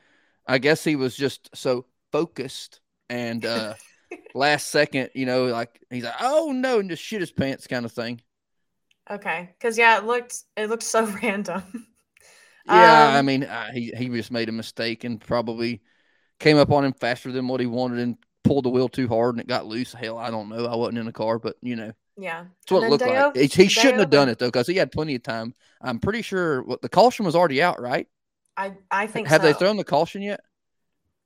I 0.47 0.58
guess 0.60 0.84
he 0.84 0.95
was 0.95 1.15
just 1.15 1.49
so 1.56 1.86
focused 2.12 2.82
and 3.10 3.45
uh, 3.45 3.75
last 4.34 4.69
second, 4.69 5.12
you 5.15 5.25
know, 5.25 5.45
like 5.47 5.82
he's 5.91 6.03
like, 6.06 6.15
oh 6.21 6.51
no, 6.53 6.79
and 6.79 6.89
just 6.89 7.03
shit 7.03 7.21
his 7.21 7.32
pants, 7.32 7.67
kind 7.67 7.86
of 7.86 7.91
thing. 7.93 8.21
Okay, 9.10 9.49
because 9.58 9.77
yeah, 9.77 9.97
it 9.97 10.06
looked 10.06 10.43
it 10.56 10.69
looked 10.69 10.84
so 10.84 11.06
random. 11.23 11.88
Yeah, 12.65 13.10
I 13.12 13.21
Um, 13.21 13.21
mean, 13.21 13.43
uh, 13.43 13.71
he 13.71 13.91
he 13.95 14.08
just 14.10 14.32
made 14.32 14.49
a 14.49 14.51
mistake 14.53 15.03
and 15.03 15.19
probably 15.19 15.82
came 16.39 16.58
up 16.58 16.71
on 16.71 16.86
him 16.86 16.93
faster 16.93 17.32
than 17.32 17.47
what 17.47 17.62
he 17.62 17.67
wanted 17.67 17.99
and 17.99 18.17
pulled 18.43 18.65
the 18.65 18.69
wheel 18.69 18.89
too 18.89 19.08
hard 19.08 19.36
and 19.36 19.41
it 19.41 19.47
got 19.47 19.65
loose. 19.67 19.93
Hell, 19.93 20.17
I 20.17 20.32
don't 20.32 20.49
know. 20.49 20.65
I 20.67 20.75
wasn't 20.75 20.99
in 20.99 21.06
the 21.08 21.13
car, 21.13 21.39
but 21.39 21.58
you 21.62 21.75
know, 21.75 21.88
Yeah, 22.17 22.45
that's 22.62 22.71
what 22.71 22.82
it 22.84 22.88
looked 22.88 23.06
like. 23.08 23.27
He, 23.36 23.47
he 23.47 23.69
shouldn't 23.69 24.01
have 24.01 24.12
done 24.12 24.29
it 24.29 24.39
though, 24.39 24.47
because 24.49 24.67
he 24.67 24.77
had 24.77 24.91
plenty 24.91 25.15
of 25.15 25.23
time. 25.23 25.53
I'm 25.82 25.99
pretty 25.99 26.23
sure 26.23 26.63
what 26.63 26.82
the 26.82 26.89
caution 26.89 27.25
was 27.25 27.36
already 27.36 27.62
out, 27.63 27.82
right? 27.82 28.08
I 28.55 28.73
I 28.91 29.07
think 29.07 29.27
Have 29.27 29.41
so. 29.41 29.47
they 29.47 29.53
thrown 29.53 29.77
the 29.77 29.83
caution 29.83 30.21
yet? 30.21 30.41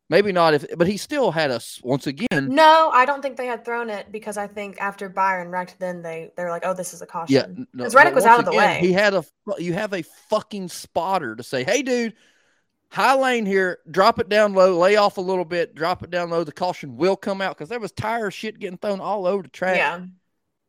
Maybe 0.09 0.31
not. 0.31 0.53
If 0.53 0.65
but 0.77 0.87
he 0.87 0.95
still 0.95 1.31
had 1.31 1.51
us 1.51 1.81
once 1.83 2.07
again. 2.07 2.47
No, 2.49 2.89
I 2.93 3.05
don't 3.05 3.21
think 3.21 3.35
they 3.35 3.45
had 3.45 3.65
thrown 3.65 3.89
it 3.89 4.09
because 4.11 4.37
I 4.37 4.47
think 4.47 4.79
after 4.79 5.09
Byron 5.09 5.49
wrecked, 5.49 5.79
then 5.79 6.01
they 6.01 6.31
they 6.37 6.43
were 6.43 6.49
like, 6.49 6.63
oh, 6.65 6.73
this 6.73 6.93
is 6.93 7.01
a 7.01 7.05
caution. 7.05 7.35
Yeah, 7.35 7.65
because 7.73 7.93
no, 7.93 7.97
Reddick 7.97 8.15
was 8.15 8.23
out 8.23 8.39
of 8.39 8.45
the 8.45 8.51
again, 8.51 8.81
way. 8.81 8.87
He 8.87 8.93
had 8.93 9.13
a 9.13 9.25
you 9.57 9.73
have 9.73 9.93
a 9.93 10.03
fucking 10.29 10.69
spotter 10.69 11.35
to 11.35 11.43
say, 11.43 11.65
"Hey, 11.65 11.81
dude, 11.81 12.13
high 12.89 13.15
lane 13.15 13.45
here, 13.45 13.79
drop 13.91 14.19
it 14.19 14.29
down 14.29 14.53
low, 14.53 14.77
lay 14.77 14.95
off 14.95 15.17
a 15.17 15.21
little 15.21 15.43
bit, 15.43 15.75
drop 15.75 16.03
it 16.03 16.09
down 16.09 16.29
low. 16.29 16.45
The 16.45 16.53
caution 16.53 16.95
will 16.95 17.17
come 17.17 17.41
out 17.41 17.57
because 17.57 17.67
there 17.67 17.79
was 17.79 17.91
tire 17.91 18.31
shit 18.31 18.59
getting 18.59 18.77
thrown 18.77 19.01
all 19.01 19.25
over 19.27 19.43
the 19.43 19.49
track. 19.49 19.75
Yeah, 19.75 20.05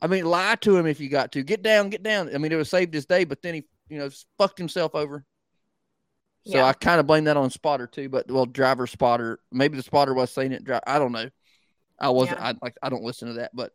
I 0.02 0.08
mean, 0.08 0.24
lie 0.24 0.56
to 0.62 0.76
him 0.76 0.86
if 0.86 0.98
you 0.98 1.08
got 1.08 1.30
to. 1.32 1.44
Get 1.44 1.62
down, 1.62 1.90
get 1.90 2.02
down. 2.02 2.28
I 2.28 2.38
mean, 2.38 2.50
it 2.50 2.56
would 2.56 2.60
have 2.60 2.68
saved 2.68 2.92
his 2.92 3.06
day, 3.06 3.22
but 3.22 3.40
then 3.42 3.54
he, 3.54 3.64
you 3.88 3.98
know, 3.98 4.10
fucked 4.36 4.58
himself 4.58 4.96
over. 4.96 5.24
So 6.46 6.56
Yeah. 6.58 6.64
I 6.66 6.72
kind 6.72 6.98
of 7.00 7.06
blame 7.06 7.24
that 7.24 7.36
on 7.36 7.50
spotter 7.50 7.86
too. 7.86 8.08
But 8.08 8.30
well, 8.30 8.46
driver 8.46 8.86
spotter, 8.86 9.40
maybe 9.52 9.76
the 9.76 9.82
spotter 9.82 10.14
was 10.14 10.30
saying 10.30 10.52
it. 10.52 10.64
Dri- 10.64 10.78
I 10.86 10.98
don't 10.98 11.12
know. 11.12 11.28
I 11.98 12.08
wasn't. 12.10 12.38
Yeah. 12.38 12.48
I 12.48 12.54
like. 12.62 12.76
I 12.82 12.88
don't 12.88 13.02
listen 13.02 13.28
to 13.28 13.34
that, 13.34 13.50
but 13.54 13.72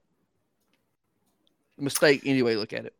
mistake 1.77 2.21
anyway. 2.25 2.55
Look 2.55 2.73
at 2.73 2.85
it. 2.85 2.93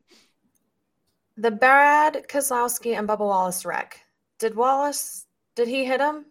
the 1.38 1.52
Brad 1.52 2.26
Keselowski 2.28 2.98
and 2.98 3.08
Bubba 3.08 3.20
Wallace 3.20 3.66
wreck. 3.66 4.00
Did 4.40 4.56
Wallace? 4.56 5.26
Did 5.56 5.68
he 5.68 5.86
hit 5.86 6.00
him? 6.02 6.26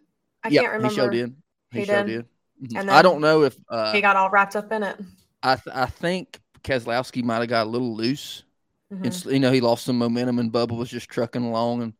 I 0.45 0.51
can't 0.51 0.67
remember. 0.67 0.89
he 0.89 0.95
showed 0.95 1.15
in. 1.15 1.37
He, 1.71 1.81
He 1.81 1.85
showed 1.87 2.07
did? 2.07 2.27
in. 2.61 2.69
Mhm. 2.69 2.81
And 2.81 2.91
I 2.91 3.03
don't 3.03 3.21
know 3.21 3.43
if 3.43 3.57
uh, 3.69 3.93
He 3.93 4.01
got 4.01 4.15
all 4.17 4.31
wrapped 4.31 4.55
up 4.57 4.71
in 4.73 4.83
it. 4.83 4.97
I 5.43 5.57
th- 5.57 5.75
I 5.75 5.87
think 5.87 6.39
Keselowski 6.63 7.25
might 7.25 7.39
have 7.39 7.49
got 7.49 7.67
a 7.67 7.71
little 7.71 7.95
loose. 7.97 8.45
Mhm. 8.93 9.07
It's 9.07 9.25
you 9.25 9.41
know 9.41 9.51
he 9.51 9.61
lost 9.61 9.85
some 9.85 9.99
momentum 9.99 10.39
and 10.39 10.53
Bubba 10.53 10.77
was 10.77 10.91
just 10.91 11.09
trucking 11.09 11.43
along 11.43 11.83
and 11.83 11.95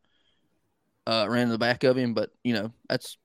uh, 1.07 1.27
ran 1.29 1.43
in 1.43 1.49
the 1.49 1.57
back 1.57 1.83
of 1.83 1.97
him. 1.97 2.13
But 2.13 2.31
you 2.43 2.53
know 2.53 2.71
that's 2.89 3.17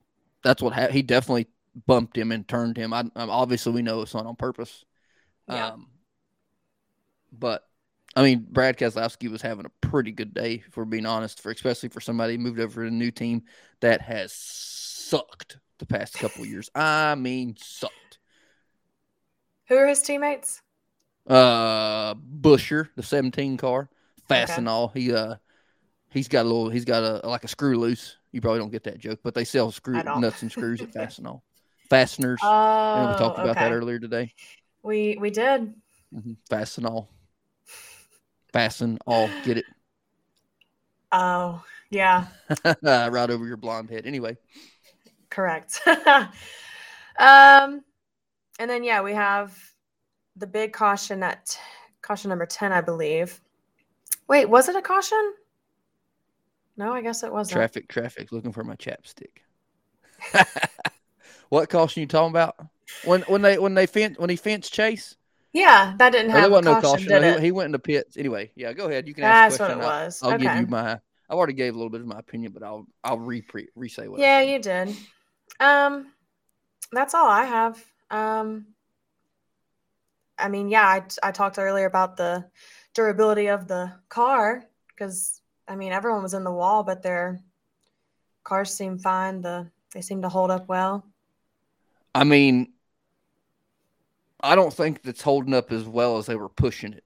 that's 0.42 0.62
what 0.62 0.72
happened. 0.72 0.94
He 0.94 1.02
definitely 1.02 1.48
bumped 1.86 2.16
him 2.16 2.32
and 2.32 2.46
turned 2.46 2.76
him. 2.76 2.92
I, 2.92 3.04
I 3.14 3.22
obviously 3.24 3.72
we 3.72 3.82
know 3.82 4.02
it's 4.02 4.14
not 4.14 4.26
on 4.26 4.36
purpose. 4.36 4.84
Yeah. 5.48 5.68
Um, 5.68 5.88
but 7.32 7.64
I 8.16 8.22
mean 8.22 8.46
Brad 8.50 8.76
Keselowski 8.78 9.30
was 9.30 9.42
having 9.42 9.66
a 9.66 9.86
pretty 9.86 10.12
good 10.12 10.34
day, 10.34 10.62
if 10.66 10.76
we're 10.76 10.84
being 10.84 11.06
honest, 11.06 11.40
for 11.40 11.50
especially 11.50 11.88
for 11.90 12.00
somebody 12.00 12.34
who 12.34 12.40
moved 12.40 12.60
over 12.60 12.82
to 12.82 12.88
a 12.88 12.90
new 12.90 13.10
team 13.10 13.42
that 13.80 14.00
has 14.02 14.32
sucked 14.32 15.58
the 15.78 15.86
past 15.86 16.14
couple 16.14 16.44
years. 16.44 16.70
I 16.74 17.14
mean 17.14 17.56
sucked. 17.58 18.18
Who 19.68 19.76
are 19.76 19.86
his 19.86 20.02
teammates? 20.02 20.62
uh 21.26 22.14
Buescher, 22.14 22.88
the 22.96 23.02
17 23.02 23.56
car, 23.58 23.90
Fastenal. 24.28 24.92
He 24.94 25.12
uh 25.12 25.36
he's 26.10 26.28
got 26.28 26.42
a 26.42 26.48
little 26.48 26.68
he's 26.68 26.84
got 26.84 27.02
a 27.02 27.26
like 27.28 27.44
a 27.44 27.48
screw 27.48 27.78
loose. 27.78 28.16
You 28.32 28.40
probably 28.40 28.60
don't 28.60 28.70
get 28.70 28.84
that 28.84 28.98
joke, 28.98 29.20
but 29.22 29.34
they 29.34 29.44
sell 29.44 29.70
screw 29.70 29.94
nuts 29.94 30.42
and 30.42 30.50
screws 30.50 30.80
at 30.80 30.90
Fastenal. 30.94 31.42
Fasteners. 31.88 32.40
Oh, 32.42 32.94
you 32.94 33.02
know, 33.02 33.08
we 33.08 33.14
talked 33.14 33.38
about 33.38 33.56
that 33.56 33.72
earlier 33.72 33.98
today. 33.98 34.32
We 34.82 35.16
we 35.20 35.30
did. 35.30 35.74
hmm 36.12 36.32
Fastenal. 36.50 37.08
Fasten 38.52 38.98
all 39.06 39.30
get 39.42 39.58
it. 39.58 39.66
Oh 41.12 41.62
Yeah, 41.90 42.26
right 42.82 43.30
over 43.30 43.46
your 43.46 43.56
blonde 43.56 43.90
head. 43.90 44.06
Anyway, 44.06 44.36
correct. 45.30 45.80
um, 45.86 46.30
and 47.18 48.68
then 48.68 48.84
yeah, 48.84 49.02
we 49.02 49.14
have 49.14 49.56
the 50.36 50.46
big 50.46 50.72
caution 50.72 51.22
at 51.22 51.58
caution 52.02 52.28
number 52.28 52.46
ten, 52.46 52.72
I 52.72 52.80
believe. 52.80 53.40
Wait, 54.28 54.46
was 54.46 54.68
it 54.68 54.76
a 54.76 54.82
caution? 54.82 55.32
No, 56.78 56.92
I 56.92 57.02
guess 57.02 57.24
it 57.24 57.32
wasn't. 57.32 57.56
traffic, 57.56 57.88
traffic. 57.88 58.30
Looking 58.32 58.52
for 58.52 58.62
my 58.62 58.76
chapstick. 58.76 59.42
what 61.48 61.68
caution 61.68 62.00
you 62.00 62.06
talking 62.06 62.30
about? 62.30 62.56
When 63.04 63.22
when 63.22 63.42
they 63.42 63.58
when 63.58 63.74
they 63.74 63.86
fence 63.86 64.16
when 64.18 64.30
he 64.30 64.36
fenced 64.36 64.72
Chase? 64.72 65.16
Yeah, 65.52 65.94
that 65.98 66.10
didn't 66.10 66.30
Oh, 66.30 66.40
there 66.40 66.50
wasn't 66.50 66.66
no 66.66 66.80
caution, 66.80 67.08
No, 67.08 67.38
he, 67.38 67.46
he 67.46 67.52
went 67.52 67.66
into 67.66 67.78
pits. 67.78 68.16
Anyway, 68.16 68.52
yeah, 68.54 68.72
go 68.72 68.86
ahead. 68.86 69.08
You 69.08 69.14
can 69.14 69.24
ask 69.24 69.58
That's 69.58 69.60
what 69.60 69.78
it. 69.78 69.82
I'll- 69.82 70.04
was. 70.04 70.22
I'll, 70.22 70.38
give 70.38 70.54
you 70.54 70.66
my. 70.66 71.00
I 71.30 71.32
already 71.34 71.52
gave 71.52 71.74
a 71.74 71.76
little 71.76 71.90
bit 71.90 72.00
of 72.00 72.06
my 72.06 72.18
opinion, 72.18 72.52
but 72.52 72.62
I'll 72.62 72.86
I'll 73.02 73.18
re 73.18 73.44
re 73.74 73.88
say 73.88 74.08
what. 74.08 74.20
Yeah, 74.20 74.40
you 74.40 74.60
did. 74.60 74.94
Um, 75.60 76.12
that's 76.92 77.14
all 77.14 77.26
I 77.26 77.44
have. 77.44 77.84
Um, 78.10 78.66
I 80.38 80.48
mean, 80.48 80.68
yeah, 80.68 80.86
I, 80.86 81.02
I 81.22 81.32
talked 81.32 81.58
earlier 81.58 81.86
about 81.86 82.16
the 82.16 82.46
durability 82.94 83.48
of 83.48 83.66
the 83.66 83.92
car 84.08 84.64
because 84.88 85.40
I 85.68 85.76
mean 85.76 85.92
everyone 85.92 86.22
was 86.22 86.34
in 86.34 86.44
the 86.44 86.50
wall, 86.52 86.82
but 86.82 87.02
their 87.02 87.40
cars 88.42 88.72
seem 88.72 88.98
fine. 88.98 89.42
The 89.42 89.70
they 89.92 90.00
seem 90.00 90.22
to 90.22 90.28
hold 90.28 90.50
up 90.50 90.68
well. 90.68 91.04
I 92.14 92.24
mean, 92.24 92.72
I 94.40 94.54
don't 94.54 94.72
think 94.72 95.02
that's 95.02 95.22
holding 95.22 95.54
up 95.54 95.70
as 95.72 95.84
well 95.84 96.18
as 96.18 96.26
they 96.26 96.36
were 96.36 96.48
pushing 96.48 96.92
it. 96.92 97.04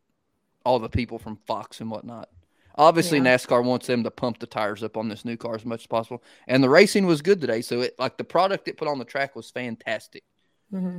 All 0.64 0.79
the 0.79 0.88
people 0.88 1.18
from 1.18 1.37
Fox 1.46 1.81
and 1.81 1.90
whatnot. 1.90 2.29
Obviously, 2.77 3.18
Yeah. 3.18 3.25
NASCAR 3.25 3.64
wants 3.64 3.87
them 3.87 4.03
to 4.05 4.11
pump 4.11 4.38
the 4.38 4.46
tires 4.46 4.83
up 4.83 4.96
on 4.96 5.09
this 5.09 5.25
new 5.25 5.37
car 5.37 5.55
as 5.55 5.64
much 5.64 5.83
as 5.83 5.87
possible, 5.87 6.22
and 6.46 6.62
the 6.64 6.70
racing 6.70 7.07
was 7.07 7.20
good 7.20 7.40
today. 7.40 7.61
So, 7.61 7.81
it 7.83 7.98
like 7.98 8.16
the 8.16 8.25
product 8.25 8.68
it 8.68 8.77
put 8.79 8.88
on 8.88 8.98
the 8.98 9.05
track 9.05 9.37
was 9.37 9.51
fantastic. 9.51 10.22
hmm 10.70 10.98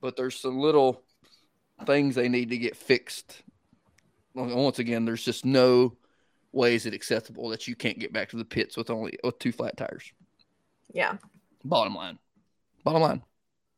But 0.00 0.16
there's 0.16 0.38
some 0.38 0.58
little 0.58 1.02
things 1.86 2.14
they 2.14 2.28
need 2.28 2.50
to 2.50 2.58
get 2.58 2.76
fixed. 2.76 3.42
Once 4.34 4.78
again, 4.78 5.04
there's 5.04 5.24
just 5.24 5.44
no 5.44 5.96
ways 6.54 6.86
it 6.86 6.94
acceptable 6.94 7.48
that 7.50 7.66
you 7.68 7.74
can't 7.76 7.98
get 7.98 8.12
back 8.12 8.28
to 8.30 8.36
the 8.36 8.44
pits 8.44 8.76
with 8.76 8.90
only 8.90 9.18
with 9.22 9.38
two 9.38 9.52
flat 9.52 9.76
tires. 9.76 10.12
Yeah, 10.92 11.16
Bottom 11.64 11.94
line. 11.94 12.18
Bottom 12.84 13.02
line. 13.02 13.22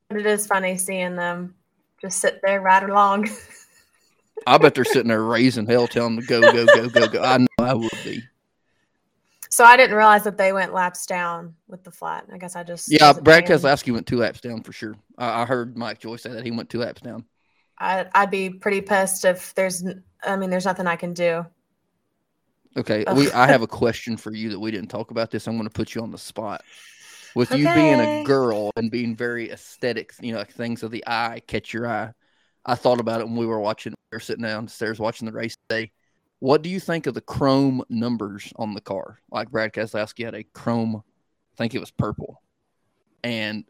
but 0.08 0.18
it 0.18 0.26
is 0.26 0.46
funny 0.46 0.76
seeing 0.76 1.14
them 1.14 1.54
just 2.00 2.18
sit 2.20 2.40
there 2.42 2.60
right 2.60 2.82
along. 2.82 3.28
I 4.46 4.58
bet 4.58 4.74
they're 4.74 4.84
sitting 4.84 5.08
there 5.08 5.22
raising 5.22 5.66
hell, 5.66 5.86
telling 5.86 6.16
them 6.16 6.26
to 6.26 6.28
go, 6.28 6.40
go, 6.52 6.66
go, 6.66 6.88
go, 6.88 7.08
go. 7.08 7.22
I 7.22 7.38
know 7.38 7.46
I 7.60 7.74
would 7.74 7.90
be. 8.04 8.22
so 9.48 9.64
I 9.64 9.76
didn't 9.76 9.96
realize 9.96 10.24
that 10.24 10.36
they 10.36 10.52
went 10.52 10.74
laps 10.74 11.06
down 11.06 11.54
with 11.68 11.84
the 11.84 11.90
flat. 11.90 12.26
I 12.32 12.38
guess 12.38 12.54
I 12.56 12.62
just 12.62 12.90
Yeah, 12.90 13.12
Brad 13.12 13.46
Keselowski 13.46 13.92
went 13.92 14.06
two 14.06 14.18
laps 14.18 14.40
down 14.40 14.62
for 14.62 14.72
sure. 14.72 14.96
I, 15.16 15.42
I 15.42 15.46
heard 15.46 15.76
Mike 15.76 16.00
Joy 16.00 16.16
say 16.16 16.30
that 16.30 16.44
he 16.44 16.50
went 16.50 16.68
two 16.68 16.80
laps 16.80 17.00
down. 17.00 17.24
I, 17.78 18.06
I'd 18.14 18.30
be 18.30 18.50
pretty 18.50 18.80
pissed 18.80 19.24
if 19.24 19.54
there's. 19.54 19.84
I 20.22 20.36
mean, 20.36 20.50
there's 20.50 20.64
nothing 20.64 20.86
I 20.86 20.96
can 20.96 21.14
do. 21.14 21.46
Okay, 22.76 23.04
we 23.14 23.30
I 23.32 23.46
have 23.46 23.62
a 23.62 23.66
question 23.66 24.16
for 24.16 24.32
you 24.34 24.50
that 24.50 24.60
we 24.60 24.70
didn't 24.70 24.90
talk 24.90 25.10
about 25.10 25.30
this. 25.30 25.48
I'm 25.48 25.56
going 25.56 25.68
to 25.68 25.72
put 25.72 25.94
you 25.94 26.02
on 26.02 26.10
the 26.10 26.18
spot. 26.18 26.62
With 27.34 27.50
you 27.50 27.64
being 27.74 28.00
a 28.00 28.24
girl 28.24 28.70
and 28.76 28.90
being 28.90 29.14
very 29.14 29.50
aesthetic, 29.50 30.12
you 30.20 30.32
know, 30.32 30.38
like 30.38 30.52
things 30.52 30.82
of 30.82 30.90
the 30.90 31.04
eye 31.06 31.42
catch 31.46 31.72
your 31.72 31.86
eye. 31.86 32.12
I 32.64 32.74
thought 32.74 32.98
about 32.98 33.20
it 33.20 33.26
when 33.26 33.36
we 33.36 33.46
were 33.46 33.60
watching. 33.60 33.94
We 34.10 34.16
were 34.16 34.20
sitting 34.20 34.42
downstairs 34.42 34.98
watching 34.98 35.26
the 35.26 35.32
race 35.32 35.56
today. 35.68 35.92
What 36.38 36.62
do 36.62 36.68
you 36.68 36.80
think 36.80 37.06
of 37.06 37.14
the 37.14 37.20
chrome 37.20 37.82
numbers 37.88 38.52
on 38.56 38.74
the 38.74 38.80
car? 38.80 39.20
Like 39.30 39.50
Brad 39.50 39.72
Keselowski 39.72 40.24
had 40.24 40.34
a 40.34 40.44
chrome, 40.44 40.96
I 40.96 41.56
think 41.56 41.74
it 41.74 41.78
was 41.78 41.90
purple, 41.90 42.42
and 43.24 43.64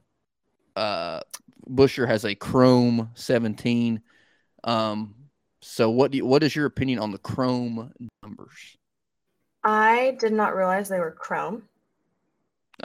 uh, 0.74 1.20
Buescher 1.68 2.08
has 2.08 2.24
a 2.24 2.34
chrome 2.34 3.10
17. 3.14 4.00
Um, 4.64 5.14
so 5.60 5.90
what 5.90 6.10
do 6.10 6.18
you, 6.18 6.26
what 6.26 6.42
is 6.42 6.56
your 6.56 6.66
opinion 6.66 6.98
on 6.98 7.12
the 7.12 7.18
chrome 7.18 7.92
numbers? 8.22 8.76
I 9.66 10.16
did 10.20 10.32
not 10.32 10.54
realize 10.54 10.88
they 10.88 11.00
were 11.00 11.10
chrome. 11.10 11.64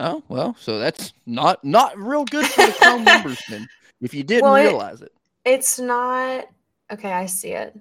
Oh 0.00 0.22
well, 0.28 0.56
so 0.58 0.78
that's 0.78 1.12
not 1.26 1.62
not 1.64 1.96
real 1.96 2.24
good 2.24 2.44
for 2.46 2.66
the 2.66 2.72
chrome 2.72 3.04
numbers 3.12 3.40
then. 3.48 3.68
If 4.00 4.12
you 4.14 4.24
didn't 4.24 4.42
Well, 4.44 4.56
it- 4.56 4.64
realize 4.64 5.00
it, 5.00 5.12
It's 5.44 5.78
not 5.78 6.48
okay. 6.90 7.12
I 7.12 7.26
see 7.26 7.50
it. 7.52 7.78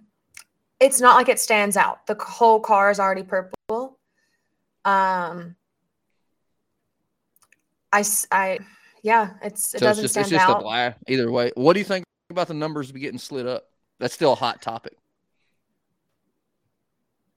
It's 0.80 1.02
not 1.02 1.16
like 1.16 1.30
it 1.30 1.40
stands 1.40 1.78
out. 1.78 2.06
The 2.06 2.16
whole 2.16 2.60
car 2.60 2.92
is 2.92 3.00
already 3.00 3.24
purple. 3.24 3.98
Um, 4.84 5.56
I, 7.94 8.04
I, 8.32 8.60
yeah, 9.04 9.32
it's 9.44 9.74
it 9.76 9.80
so 9.80 9.86
doesn't 9.86 10.04
just 10.04 10.14
stand 10.14 10.26
it's 10.26 10.32
just 10.32 10.48
a 10.50 10.52
out. 10.56 10.64
black. 10.64 10.98
Either 11.08 11.32
way, 11.32 11.52
what 11.56 11.74
do 11.74 11.80
you 11.80 11.86
think 11.86 12.04
about 12.30 12.48
the 12.48 12.54
numbers 12.56 12.92
be 12.92 13.00
getting 13.00 13.20
slid 13.20 13.46
up? 13.48 13.66
That's 14.00 14.14
still 14.14 14.34
a 14.34 14.36
hot 14.36 14.62
topic. 14.62 14.94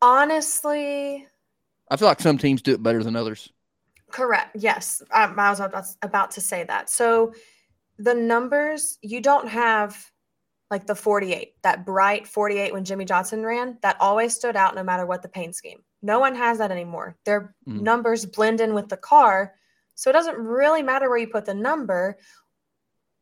Honestly, 0.01 1.27
I 1.91 1.97
feel 1.97 2.09
like 2.09 2.21
some 2.21 2.39
teams 2.39 2.63
do 2.63 2.73
it 2.73 2.83
better 2.83 3.03
than 3.03 3.17
others. 3.17 3.53
Correct. 4.11 4.57
Yes. 4.57 5.03
Um, 5.13 5.39
I 5.39 5.51
was 5.51 5.61
about, 6.03 6.31
to 6.33 6.41
say 6.41 6.65
that. 6.65 6.89
So 6.89 7.33
the 7.99 8.15
numbers, 8.15 8.99
you 9.03 9.21
don't 9.21 9.49
have 9.49 10.11
like 10.71 10.87
the 10.87 10.95
48, 10.95 11.55
that 11.63 11.85
bright 11.85 12.27
48 12.27 12.73
when 12.73 12.85
Jimmie 12.85 13.05
Johnson 13.05 13.45
ran, 13.45 13.79
that 13.83 13.97
always 14.01 14.35
stood 14.35 14.57
out 14.57 14.75
no 14.75 14.83
matter 14.83 15.05
what 15.07 15.23
the 15.23 15.29
paint 15.29 15.55
scheme. 15.55 15.81
No 16.03 16.21
one 16.21 16.35
has 16.35 16.59
that 16.59 16.71
anymore. 16.71 17.17
Their 17.25 17.55
Mhm. 17.69 17.81
numbers 17.83 18.27
blend 18.27 18.61
in 18.61 18.75
with 18.75 18.89
the 18.89 18.97
car. 18.97 19.55
So 19.95 20.11
it 20.11 20.15
doesn't 20.15 20.39
really 20.39 20.83
matter 20.83 21.09
where 21.09 21.19
you 21.19 21.29
put 21.29 21.45
the 21.45 21.55
number. 21.55 22.19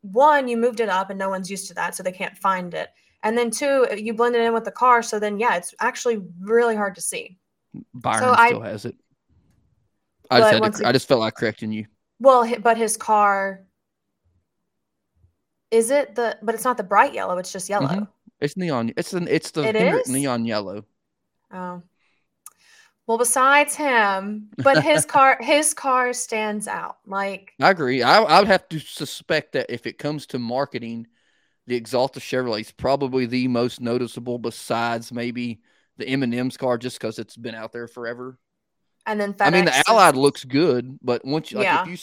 One, 0.03 0.49
you 0.49 0.57
moved 0.57 0.81
it 0.81 0.89
up 0.89 1.11
and 1.11 1.19
no 1.19 1.29
one's 1.29 1.51
used 1.51 1.69
to 1.69 1.75
that, 1.75 1.95
so 1.95 2.03
they 2.03 2.13
can't 2.13 2.37
find 2.39 2.75
it. 2.75 2.91
And 3.23 3.37
then 3.37 3.51
two, 3.51 3.87
you 3.97 4.15
blend 4.15 4.35
it 4.35 4.43
in 4.43 4.53
with 4.53 4.65
the 4.65 4.73
car. 4.73 5.03
So 5.03 5.19
then, 5.19 5.39
yeah, 5.39 5.57
it's 5.57 5.75
actually 5.81 6.23
really 6.41 6.75
hard 6.75 6.95
to 6.97 7.01
see. 7.01 7.39
Byron 7.95 8.35
I- 8.37 8.49
still 8.49 8.61
has 8.61 8.85
it. 8.85 8.97
I 10.31 10.39
just 10.41 10.53
had 10.53 10.61
to, 10.63 10.79
ag- 10.79 10.85
I 10.87 10.93
just 10.93 11.09
felt 11.09 11.21
like 11.21 11.35
correcting 11.35 11.73
you. 11.73 11.87
Well, 12.19 12.51
but 12.61 12.77
his 12.79 12.97
car 12.97 13.65
is 15.71 15.91
it 15.91 16.15
the 16.15 16.39
but 16.43 16.55
it's 16.55 16.65
not 16.65 16.77
the 16.77 16.83
bright 16.85 17.15
yellow, 17.15 17.39
it's 17.39 17.53
just 17.53 17.69
yellow. 17.69 17.87
Mhm. 17.89 18.09
It's 18.41 18.57
neon. 18.57 18.93
It's 18.97 19.13
an 19.13 19.29
it's 19.29 19.51
the 19.51 19.63
It 19.63 19.75
Hendrick 19.77 20.07
is? 20.07 20.11
neon 20.13 20.45
yellow. 20.45 20.85
Oh. 21.53 21.83
Well, 23.07 23.19
besides 23.19 23.75
him, 23.75 24.51
but 24.59 24.83
his 24.83 25.05
car 25.15 25.39
his 25.41 25.75
car 25.75 26.13
stands 26.13 26.69
out. 26.69 26.99
Like 27.07 27.53
I 27.61 27.71
agree. 27.71 28.03
I 28.03 28.23
I 28.23 28.39
would 28.39 28.49
have 28.49 28.69
to 28.71 28.79
suspect 28.79 29.53
that 29.53 29.67
if 29.71 29.87
it 29.87 29.99
comes 29.99 30.27
to 30.29 30.39
marketing, 30.39 31.07
the 31.67 31.81
Axalta 31.81 32.21
Chevrolet 32.21 32.61
is 32.61 32.73
probably 32.73 33.27
the 33.27 33.49
most 33.49 33.81
noticeable, 33.81 34.39
besides 34.39 35.13
maybe 35.13 35.61
the 35.99 36.07
M 36.09 36.23
and 36.23 36.35
M's 36.35 36.57
car, 36.57 36.79
just 36.79 36.99
because 36.99 37.19
it's 37.19 37.37
been 37.37 37.55
out 37.55 37.73
there 37.73 37.89
forever. 37.89 38.39
and 39.07 39.21
then 39.21 39.35
I 39.41 39.51
mean, 39.51 39.65
the 39.65 39.85
Allied 39.89 40.17
looks 40.17 40.45
good, 40.45 40.99
but 41.03 41.25
once 41.25 41.51
you 41.51 41.59
like, 41.59 41.65
Yeah. 41.65 41.83
if 41.83 41.89
you 41.89 41.97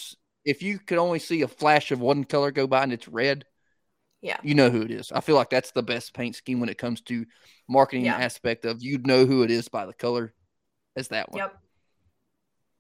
if 0.46 0.62
you 0.64 0.80
could 0.80 0.98
only 0.98 1.20
see 1.20 1.42
a 1.44 1.48
flash 1.48 1.92
of 1.92 2.00
one 2.00 2.24
color 2.24 2.52
go 2.52 2.66
by 2.68 2.84
and 2.84 2.92
it's 2.94 3.08
red, 3.08 3.46
Yeah. 4.22 4.38
you 4.44 4.54
know 4.56 4.70
who 4.70 4.82
it 4.82 4.92
is. 4.92 5.12
I 5.12 5.20
feel 5.22 5.36
like 5.36 5.50
that's 5.50 5.72
the 5.72 5.84
best 5.84 6.14
paint 6.14 6.36
scheme 6.36 6.60
when 6.60 6.70
it 6.70 6.78
comes 6.78 7.02
to 7.02 7.26
marketing 7.68 8.06
Yeah. 8.06 8.18
aspect 8.18 8.66
of 8.66 8.82
you'd 8.82 9.06
know 9.08 9.26
who 9.26 9.44
it 9.44 9.52
is 9.52 9.68
by 9.70 9.86
the 9.86 9.94
color. 9.94 10.34
As 10.96 11.10
that 11.10 11.32
one. 11.32 11.40
Yep. 11.40 11.58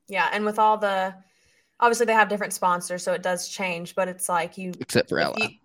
Yeah, 0.07 0.29
and 0.33 0.43
with 0.45 0.57
all 0.59 0.77
the 0.77 1.15
obviously 1.79 2.05
they 2.07 2.13
have 2.13 2.27
different 2.29 2.53
sponsors, 2.53 3.03
so 3.03 3.13
it 3.13 3.21
does 3.23 3.47
change, 3.47 3.95
but 3.95 4.07
it's 4.07 4.27
like 4.27 4.57
you 4.57 4.73
Except 4.79 5.07
for 5.09 5.19
Ally. 5.19 5.37
you- 5.41 5.57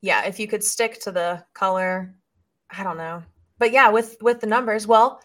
yeah, 0.00 0.24
if 0.26 0.38
you 0.38 0.46
could 0.46 0.62
stick 0.62 1.00
to 1.02 1.12
the 1.12 1.44
color, 1.54 2.14
I 2.70 2.82
don't 2.84 2.98
know. 2.98 3.22
But 3.58 3.72
yeah, 3.72 3.90
with 3.90 4.16
with 4.20 4.40
the 4.40 4.46
numbers, 4.46 4.86
well, 4.86 5.20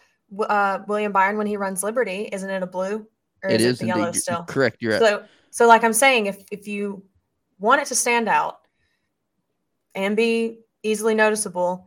uh 0.48 0.80
William 0.86 1.12
Byron 1.12 1.36
when 1.36 1.46
he 1.46 1.56
runs 1.56 1.82
Liberty, 1.82 2.28
isn't 2.32 2.48
it 2.48 2.62
a 2.62 2.66
blue 2.66 3.06
or 3.42 3.50
it 3.50 3.60
is 3.60 3.66
is 3.66 3.76
it 3.76 3.80
the 3.80 3.86
yellow 3.88 4.06
indeed. 4.06 4.20
Still? 4.20 4.42
Correct. 4.44 4.76
You're 4.80 4.98
So 4.98 5.24
so 5.50 5.66
like 5.66 5.84
I'm 5.84 5.92
saying, 5.92 6.26
if 6.26 6.44
if 6.50 6.68
you 6.68 7.02
want 7.58 7.82
it 7.82 7.86
to 7.86 7.94
stand 7.94 8.28
out 8.28 8.60
and 9.94 10.16
be 10.16 10.60
easily 10.82 11.14
noticeable, 11.14 11.86